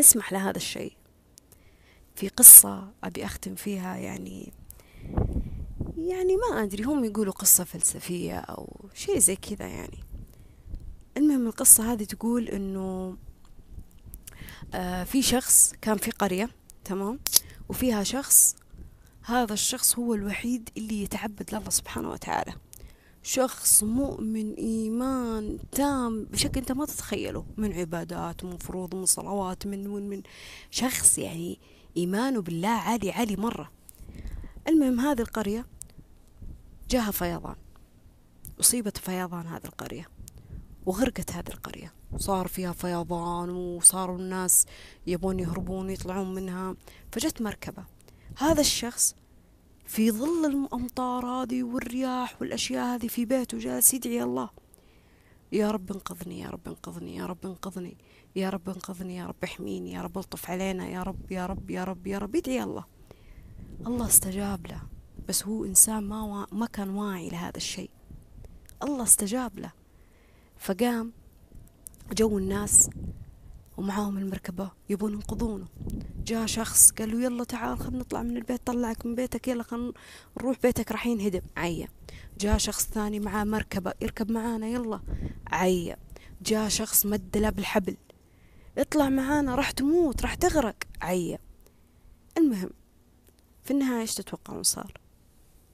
اسمح 0.00 0.32
لهذا 0.32 0.56
الشيء. 0.56 0.96
في 2.16 2.28
قصة 2.28 2.92
أبي 3.04 3.24
أختم 3.24 3.54
فيها 3.54 3.96
يعني 3.96 4.52
يعني 5.98 6.36
ما 6.36 6.62
أدري 6.62 6.84
هم 6.84 7.04
يقولوا 7.04 7.32
قصة 7.32 7.64
فلسفية 7.64 8.38
أو 8.38 8.88
شيء 8.94 9.18
زي 9.18 9.36
كذا 9.36 9.66
يعني. 9.66 9.98
المهم 11.16 11.46
القصة 11.46 11.92
هذه 11.92 12.04
تقول 12.04 12.48
إنه 12.48 13.16
آه 14.74 15.04
في 15.04 15.22
شخص 15.22 15.74
كان 15.80 15.96
في 15.96 16.10
قرية 16.10 16.50
تمام؟ 16.84 17.18
وفيها 17.68 18.02
شخص 18.02 18.56
هذا 19.22 19.52
الشخص 19.52 19.98
هو 19.98 20.14
الوحيد 20.14 20.70
اللي 20.76 21.02
يتعبد 21.02 21.54
لله 21.54 21.70
سبحانه 21.70 22.10
وتعالى. 22.10 22.54
شخص 23.22 23.82
مؤمن 23.82 24.54
إيمان 24.54 25.58
تام 25.72 26.24
بشكل 26.24 26.60
أنت 26.60 26.72
ما 26.72 26.86
تتخيله 26.86 27.46
من 27.56 27.72
عبادات 27.72 28.44
ومن 28.44 28.56
فروض 28.56 28.94
ومن 28.94 29.06
صلوات 29.06 29.66
من 29.66 29.88
من 29.88 30.08
من 30.08 30.22
شخص 30.70 31.18
يعني 31.18 31.60
إيمانه 31.96 32.42
بالله 32.42 32.68
عالي 32.68 33.10
عالي 33.12 33.36
مرة. 33.36 33.72
المهم 34.68 35.00
هذه 35.00 35.20
القرية 35.20 35.66
جاها 36.90 37.10
فيضان 37.10 37.56
أصيبت 38.60 38.98
فيضان 38.98 39.46
هذه 39.46 39.64
القرية. 39.64 40.06
وغرقت 40.86 41.32
هذه 41.32 41.48
القرية. 41.48 41.92
صار 42.16 42.48
فيها 42.48 42.72
فيضان 42.72 43.50
وصاروا 43.50 44.18
الناس 44.18 44.66
يبون 45.06 45.40
يهربون 45.40 45.90
يطلعون 45.90 46.34
منها. 46.34 46.76
فجت 47.12 47.42
مركبة. 47.42 47.84
هذا 48.38 48.60
الشخص 48.60 49.14
في 49.86 50.10
ظل 50.10 50.46
الأمطار 50.46 51.26
هذه 51.26 51.62
والرياح 51.62 52.40
والأشياء 52.40 52.94
هذه 52.94 53.08
في 53.08 53.24
بيته 53.24 53.58
جالس 53.58 53.94
يدعي 53.94 54.22
الله. 54.22 54.50
يا 55.52 55.70
رب 55.70 55.92
انقذني 55.92 56.40
يا 56.40 56.48
رب 56.48 56.68
انقذني 56.68 57.16
يا 57.16 57.26
رب 57.26 57.46
انقذني 57.46 57.96
يا 58.36 58.50
رب 58.50 58.68
انقذني 58.68 59.16
يا 59.16 59.26
رب 59.26 59.36
احميني 59.44 59.92
يا 59.92 60.02
رب 60.02 60.18
الطف 60.18 60.50
علينا 60.50 60.88
يا 60.88 61.02
رب 61.02 61.32
يا 61.32 61.46
رب 61.46 61.70
يا 61.70 61.84
رب 61.84 62.06
يا 62.06 62.18
رب. 62.18 62.34
يدعي 62.34 62.62
الله. 62.62 62.84
الله 63.86 64.06
استجاب 64.06 64.66
له. 64.66 64.82
بس 65.28 65.46
هو 65.46 65.64
إنسان 65.64 66.04
ما. 66.04 66.46
ما 66.52 66.66
كان 66.66 66.90
واعي 66.90 67.28
لهذا 67.28 67.56
الشيء. 67.56 67.90
الله 68.82 69.02
استجاب 69.02 69.58
له. 69.58 69.81
فقام 70.62 71.12
جو 72.12 72.38
الناس 72.38 72.90
ومعاهم 73.76 74.18
المركبة 74.18 74.70
يبون 74.88 75.12
ينقذونه 75.12 75.66
جاء 76.24 76.46
شخص 76.46 76.90
قال 76.90 77.10
له 77.10 77.24
يلا 77.24 77.44
تعال 77.44 77.78
خلنا 77.78 77.98
نطلع 77.98 78.22
من 78.22 78.36
البيت 78.36 78.66
طلعك 78.66 79.06
من 79.06 79.14
بيتك 79.14 79.48
يلا 79.48 79.62
خلنا 79.62 79.92
نروح 80.38 80.58
بيتك 80.62 80.92
راح 80.92 81.06
ينهدم 81.06 81.40
عيا. 81.56 81.88
جاء 82.40 82.58
شخص 82.58 82.86
ثاني 82.86 83.20
معاه 83.20 83.44
مركبة 83.44 83.92
يركب 84.02 84.30
معانا 84.30 84.66
يلا 84.66 85.00
عيا. 85.46 85.96
جاء 86.42 86.68
شخص 86.68 87.06
مد 87.06 87.36
له 87.36 87.50
بالحبل 87.50 87.96
اطلع 88.78 89.08
معانا 89.08 89.54
راح 89.54 89.70
تموت 89.70 90.22
راح 90.22 90.34
تغرق 90.34 90.76
عيا. 91.00 91.38
المهم 92.38 92.70
في 93.64 93.70
النهاية 93.70 94.00
إيش 94.00 94.14
تتوقعون 94.14 94.62
صار؟ 94.62 95.00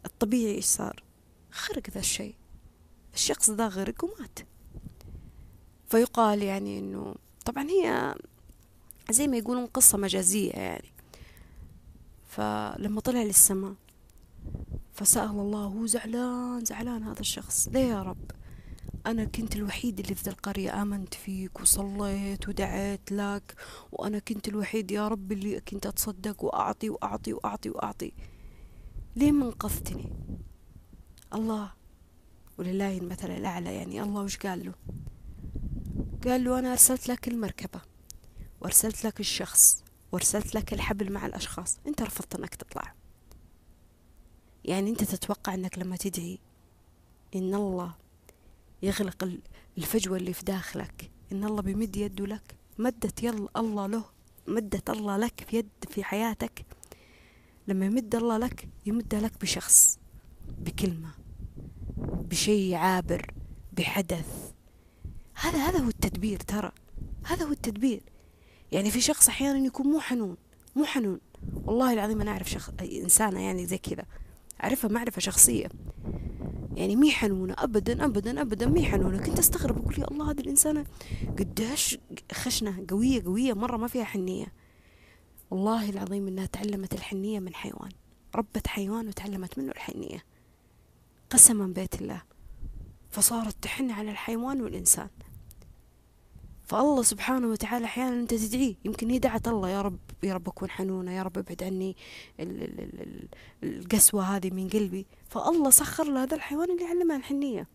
الطبيعي 0.07 0.55
إيش 0.55 0.65
صار؟ 0.65 1.03
خرق 1.51 1.91
ذا 1.91 2.01
الشيء. 2.01 2.35
الشخص 3.15 3.51
ذا 3.51 3.69
غرق 3.69 4.05
ومات. 4.05 4.39
فيقال 5.89 6.43
يعني 6.43 6.79
إنه 6.79 7.15
طبعا 7.45 7.65
هي 7.71 8.15
زي 9.11 9.29
ما 9.29 9.37
يقولون 9.37 9.67
قصة 9.67 9.99
مجازية 9.99 10.51
يعني. 10.51 10.89
فلما 12.27 13.01
طلع 13.01 13.23
للسماء 13.23 13.75
فسأل 14.93 15.31
الله 15.31 15.65
هو 15.65 15.87
زعلان 15.87 16.65
زعلان 16.65 17.03
هذا 17.03 17.21
الشخص 17.21 17.69
ليه 17.69 17.81
يا 17.89 18.03
رب؟ 18.03 18.31
أنا 19.07 19.25
كنت 19.25 19.57
الوحيد 19.57 20.01
اللي 20.01 20.15
في 20.15 20.23
ذا 20.23 20.33
القرية 20.33 20.83
آمنت 20.83 21.15
فيك 21.15 21.61
وصليت 21.61 22.49
ودعيت 22.49 23.13
لك 23.13 23.55
وأنا 23.93 24.19
كنت 24.19 24.49
الوحيد 24.49 24.91
يا 24.91 25.09
رب 25.09 25.33
اللي 25.33 25.61
كنت 25.61 25.87
أتصدق 25.87 26.45
وأعطي 26.45 26.91
وأعطي 26.91 27.33
وأعطي 27.33 27.71
وأعطي. 27.71 28.13
ليه 29.17 29.33
ما 29.33 29.47
انقذتني 29.47 30.13
الله 31.35 31.73
ولله 32.59 32.99
المثل 32.99 33.31
الأعلى 33.31 33.75
يعني. 33.75 34.03
الله 34.03 34.23
وش 34.23 34.37
قال 34.37 34.67
له؟ 34.67 34.73
قال 36.29 36.45
له 36.45 36.59
أنا 36.59 36.73
أرسلت 36.73 37.09
لك 37.09 37.29
المركبة 37.29 37.81
وأرسلت 38.61 39.05
لك 39.05 39.21
الشخص 39.21 39.85
وأرسلت 40.13 40.55
لك 40.55 40.73
الحبل 40.73 41.13
مع 41.13 41.27
الأشخاص. 41.27 41.79
أنت 41.87 42.03
رفضت 42.03 42.35
أنك 42.35 42.55
تطلع. 42.55 42.95
يعني 44.65 44.91
أنت 44.91 45.05
تتوقع 45.05 45.55
أنك 45.55 45.79
لما 45.79 45.97
تدعي 45.97 46.39
إن 47.35 47.55
الله 47.55 47.95
يغلق 48.83 49.31
الفجوة 49.79 50.17
اللي 50.17 50.33
في 50.33 50.45
داخلك 50.45 51.11
إن 51.33 51.45
الله 51.45 51.63
بيمد 51.63 51.97
يده 51.97 52.27
لك 52.27 52.57
مدت 52.79 53.23
يلا 53.23 53.49
الله 53.57 53.87
له 53.87 54.05
مدت 54.47 54.91
الله 54.91 55.17
لك 55.17 55.45
في 55.49 55.57
يد 55.57 55.69
في 55.91 56.05
حياتك 56.05 56.65
لما 57.69 57.87
يمد 57.87 58.15
الله 58.15 58.39
لك 58.39 58.69
يمدها 58.87 59.21
لك 59.21 59.41
بشخص 59.41 59.99
بكلمة 60.59 61.11
بشيء 61.99 62.75
عابر 62.75 63.35
بحدث. 63.73 64.48
هذا 65.41 65.59
هذا 65.59 65.79
هو 65.79 65.89
التدبير 65.89 66.39
ترى. 66.41 66.73
هذا 67.25 67.45
هو 67.47 67.53
التدبير. 67.53 68.01
يعني 68.73 68.91
في 68.91 69.01
شخص 69.01 69.29
أحيانا 69.29 69.67
يكون 69.67 69.87
مو 69.87 70.01
حنون 70.01 70.37
مو 70.77 70.85
حنون. 70.85 71.21
والله 71.65 71.93
العظيم 71.93 72.21
أنا 72.21 72.31
أعرف 72.31 72.51
شخص 72.51 72.71
إنسانة 72.81 73.41
يعني 73.41 73.67
زي 73.67 73.79
كذا. 73.79 74.05
أعرفها 74.65 74.91
معرفة 74.91 75.21
شخصية. 75.21 75.69
يعني 76.75 76.97
مي 76.97 77.11
حنونة 77.11 77.55
أبدا 77.59 78.05
أبدا 78.05 78.41
أبدا 78.41 78.67
مي 78.67 78.85
حنونة. 78.85 79.19
كنت 79.19 79.39
أستغرب 79.39 79.79
أقول 79.79 79.99
يا 79.99 80.11
الله 80.11 80.31
هذه 80.31 80.41
الإنسانة 80.41 80.87
قديش 81.39 81.99
خشنة؟ 82.33 82.85
قوية 82.91 83.25
قوية 83.25 83.53
مرة 83.53 83.77
ما 83.77 83.87
فيها 83.87 84.05
حنية. 84.05 84.53
والله 85.51 85.91
العظيم 85.91 86.29
إنها 86.29 86.47
تعلمت 86.47 86.95
الحنية 86.95 87.41
من 87.41 87.55
حيوان. 87.55 87.91
ربت 88.35 88.67
حيوان 88.67 89.09
وتعلمت 89.09 89.59
منه 89.59 89.73
الحنية. 89.73 90.25
قسما 91.31 91.67
بيت 91.67 92.03
الله. 92.03 92.23
فصارت 93.11 93.57
تحن 93.63 93.91
على 93.91 94.11
الحيوان 94.11 94.63
والإنسان. 94.63 95.09
فالله 96.69 97.03
سبحانه 97.03 97.47
وتعالى 97.47 97.85
أحيانا 97.85 98.21
أنت 98.21 98.35
تدعيه 98.35 98.75
يمكن 98.85 99.11
هي 99.11 99.19
دعت 99.19 99.49
الله 99.49 99.69
يا 99.69 99.83
رب 99.83 99.99
يا 100.23 100.35
رب 100.35 100.49
أكون 100.49 100.71
حنونة 100.71 101.13
يا 101.13 101.23
رب 101.23 101.39
أبعد 101.39 101.63
عني 101.63 101.97
القسوة 103.63 104.23
هذه 104.23 104.51
من 104.51 104.69
قلبي. 104.69 105.07
فالله 105.29 105.71
سخر 105.71 106.05
له 106.05 106.23
هذا 106.23 106.37
الحيوان 106.37 106.71
اللي 106.71 106.85
علمها 106.85 107.17
الحنية 107.17 107.67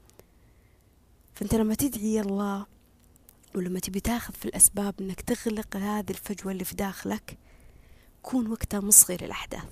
فأنت 1.36 1.56
لما 1.56 1.76
تدعي 1.76 2.22
الله 2.22 2.66
ولما 3.56 3.80
تبي 3.80 4.00
تاخذ 4.00 4.34
في 4.34 4.46
الأسباب 4.46 4.96
أنك 5.02 5.22
تغلق 5.22 5.78
هذه 5.78 6.10
الفجوة 6.10 6.52
اللي 6.52 6.64
في 6.64 6.76
داخلك 6.76 7.38
كون 8.24 8.48
وقتها 8.52 8.80
مصغي 8.80 9.18
للأحداث 9.18 9.72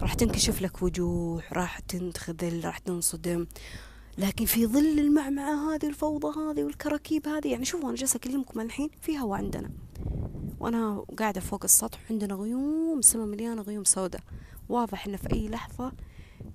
راح 0.00 0.14
تنكشف 0.14 0.62
لك 0.62 0.82
وجوه 0.82 1.42
راح 1.52 1.78
تنخذل 1.78 2.64
راح 2.64 2.78
تنصدم 2.78 3.46
لكن 4.18 4.44
في 4.44 4.66
ظل 4.66 4.98
المعمعة 4.98 5.74
هذه 5.74 5.86
الفوضى 5.86 6.40
هذه 6.40 6.64
والكراكيب 6.64 7.28
هذه 7.28 7.48
يعني 7.48 7.64
شوفوا 7.64 7.88
أنا 7.88 7.96
جالسة 7.96 8.16
أكلمكم 8.16 8.60
الحين 8.60 8.90
في 9.00 9.18
هوا 9.18 9.36
عندنا. 9.36 9.70
وأنا 10.60 11.04
قاعدة 11.18 11.40
فوق 11.40 11.64
السطح 11.64 11.98
عندنا 12.10 12.34
غيوم 12.34 12.98
السماء 12.98 13.26
مليانة 13.26 13.62
غيوم 13.62 13.84
سوداء. 13.84 14.20
واضح 14.68 15.06
إن 15.06 15.16
في 15.16 15.32
أي 15.32 15.48
لحظة 15.48 15.92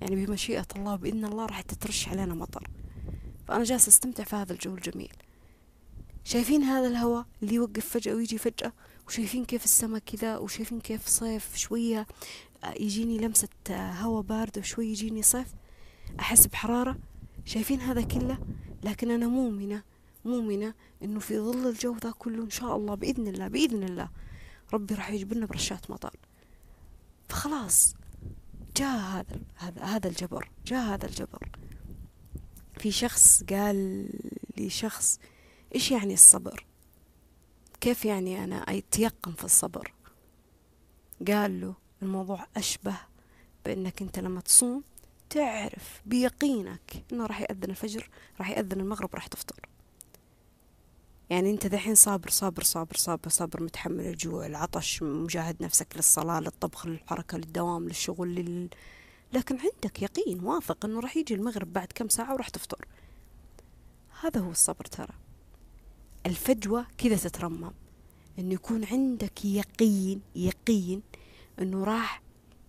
يعني 0.01 0.25
بمشيئة 0.25 0.65
الله 0.75 0.95
بإذن 0.95 1.25
الله 1.25 1.45
راح 1.45 1.61
تترش 1.61 2.07
علينا 2.07 2.33
مطر. 2.33 2.67
فأنا 3.47 3.63
جالسة 3.63 3.89
أستمتع 3.89 4.23
في 4.23 4.35
هذا 4.35 4.53
الجو 4.53 4.75
الجميل. 4.75 5.13
شايفين 6.23 6.63
هذا 6.63 6.87
الهواء 6.87 7.25
اللي 7.43 7.55
يوقف 7.55 7.89
فجأة 7.89 8.15
ويجي 8.15 8.37
فجأة؟ 8.37 8.73
وشايفين 9.07 9.45
كيف 9.45 9.63
السماء 9.63 9.99
كذا؟ 9.99 10.37
وشايفين 10.37 10.79
كيف 10.79 11.07
صيف 11.07 11.55
شوية؟ 11.55 12.07
يجيني 12.79 13.17
لمسة 13.17 13.49
هواء 13.69 14.21
بارد 14.21 14.57
وشوي 14.57 14.87
يجيني 14.87 15.21
صيف؟ 15.21 15.47
أحس 16.19 16.47
بحرارة؟ 16.47 16.97
شايفين 17.45 17.81
هذا 17.81 18.01
كله؟ 18.01 18.37
لكن 18.83 19.11
أنا 19.11 19.27
مؤمنة 19.27 19.83
مؤمنة 20.25 20.73
إنه 21.03 21.19
في 21.19 21.39
ظل 21.39 21.69
الجو 21.69 21.95
ذا 21.97 22.11
كله 22.11 22.43
إن 22.43 22.49
شاء 22.49 22.75
الله 22.75 22.95
بإذن 22.95 23.27
الله 23.27 23.47
بإذن 23.47 23.83
الله 23.83 24.09
ربي 24.73 24.93
راح 24.93 25.09
يجبرنا 25.09 25.45
برشات 25.45 25.91
مطر. 25.91 26.15
فخلاص 27.29 27.95
جاء 28.77 28.97
هذا 28.97 29.41
هذا 29.55 29.83
هذا 29.83 30.07
الجبر 30.07 30.49
جاء 30.65 30.93
هذا 30.93 31.05
الجبر. 31.05 31.49
في 32.77 32.91
شخص 32.91 33.43
قال 33.43 34.09
لي 34.57 34.69
شخص 34.69 35.19
إيش 35.75 35.91
يعني 35.91 36.13
الصبر؟ 36.13 36.65
كيف 37.81 38.05
يعني 38.05 38.43
أنا 38.43 38.55
أتيقن 38.55 39.31
في 39.31 39.43
الصبر؟ 39.43 39.93
قال 41.27 41.61
له 41.61 41.75
الموضوع 42.01 42.47
أشبه 42.57 42.97
بأنك 43.65 44.01
أنت 44.01 44.19
لما 44.19 44.41
تصوم 44.41 44.83
تعرف 45.33 46.01
بيقينك 46.05 47.03
إنه 47.11 47.25
راح 47.25 47.41
يأذن 47.41 47.69
الفجر 47.69 48.09
راح 48.39 48.49
يأذن 48.49 48.79
المغرب 48.81 49.15
راح 49.15 49.27
تفطر. 49.27 49.69
يعني 51.29 51.49
أنت 51.49 51.67
دحين 51.67 51.95
صابر 51.95 52.29
صابر 52.29 52.63
صابر 52.63 52.95
صابر 52.95 53.29
صابر 53.29 53.63
متحمل 53.63 54.05
الجوع 54.05 54.45
العطش 54.45 55.03
مجاهد 55.03 55.63
نفسك 55.63 55.87
للصلاة 55.95 56.39
للطبخ 56.39 56.87
للحركة 56.87 57.37
للدوام 57.37 57.87
للشغل 57.87 58.35
لل... 58.35 58.69
لكن 59.33 59.57
عندك 59.59 60.01
يقين 60.01 60.43
واثق 60.43 60.85
إنه 60.85 60.99
راح 60.99 61.17
يجي 61.17 61.33
المغرب 61.33 61.73
بعد 61.73 61.87
كم 61.95 62.09
ساعة 62.09 62.33
وراح 62.33 62.49
تفطر. 62.49 62.87
هذا 64.21 64.41
هو 64.41 64.51
الصبر 64.51 64.85
ترى. 64.85 65.13
الفجوة 66.25 66.85
كذا 66.97 67.15
تترمم. 67.15 67.71
إنه 68.39 68.53
يكون 68.53 68.85
عندك 68.85 69.45
يقين 69.45 70.21
يقين 70.35 71.01
إنه 71.59 71.83
راح 71.83 72.21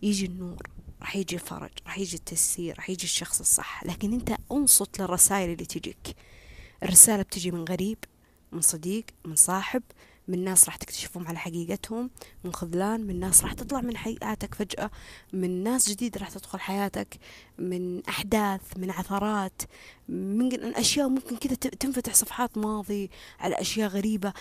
يجي 0.02 0.26
النور. 0.26 0.73
راح 1.04 1.16
يجي 1.16 1.34
الفرج 1.34 1.70
راح 1.86 1.98
يجي 1.98 2.16
التيسير 2.16 2.76
راح 2.76 2.90
يجي 2.90 3.04
الشخص 3.04 3.40
الصح. 3.40 3.84
لكن 3.84 4.12
انت 4.12 4.36
انصت 4.52 5.00
للرسائل 5.00 5.50
اللي 5.50 5.64
تجيك. 5.64 6.16
الرسالة 6.82 7.22
بتجي 7.22 7.50
من 7.50 7.64
غريب 7.64 7.98
من 8.52 8.60
صديق 8.60 9.04
من 9.24 9.36
صاحب 9.36 9.82
من 10.28 10.44
ناس 10.44 10.64
راح 10.64 10.76
تكتشفهم 10.76 11.28
على 11.28 11.38
حقيقتهم 11.38 12.10
من 12.44 12.52
خذلان 12.52 13.06
من 13.06 13.20
ناس 13.20 13.42
راح 13.42 13.52
تطلع 13.52 13.80
من 13.80 13.96
حياتك 13.96 14.54
فجأة 14.54 14.90
من 15.32 15.62
ناس 15.62 15.88
جديدة 15.90 16.20
راح 16.20 16.30
تدخل 16.30 16.60
حياتك 16.60 17.18
من 17.58 18.06
أحداث 18.06 18.60
من 18.76 18.90
عثرات 18.90 19.62
من 20.08 20.74
أشياء 20.74 21.08
ممكن 21.08 21.36
كذا 21.36 21.54
تنفتح 21.54 22.14
صفحات 22.14 22.58
ماضي 22.58 23.10
على 23.40 23.54
أشياء 23.54 23.88
غريبة. 23.88 24.32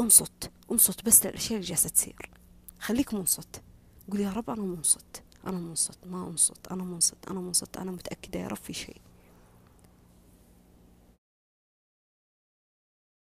انصت 0.00 0.50
انصت 0.72 1.04
بس 1.04 1.26
للأشياء 1.26 1.58
اللي 1.58 1.68
جالسة 1.68 1.88
تصير. 1.88 2.30
خليك 2.78 3.14
منصت. 3.14 3.62
قول 4.10 4.20
يا 4.20 4.30
رب 4.30 4.50
أنا 4.50 4.62
منصت. 4.62 5.23
أنا 5.46 5.58
منصت 5.58 5.98
ما 6.06 6.28
أنصت 6.28 6.68
أنا 6.72 6.84
منصت 6.84 7.28
أنا 7.30 7.40
منصت 7.40 7.76
أنا 7.76 7.90
متأكدة 7.90 8.40
يا 8.40 8.48
رب 8.48 8.56
في 8.56 8.72
شيء. 8.72 9.00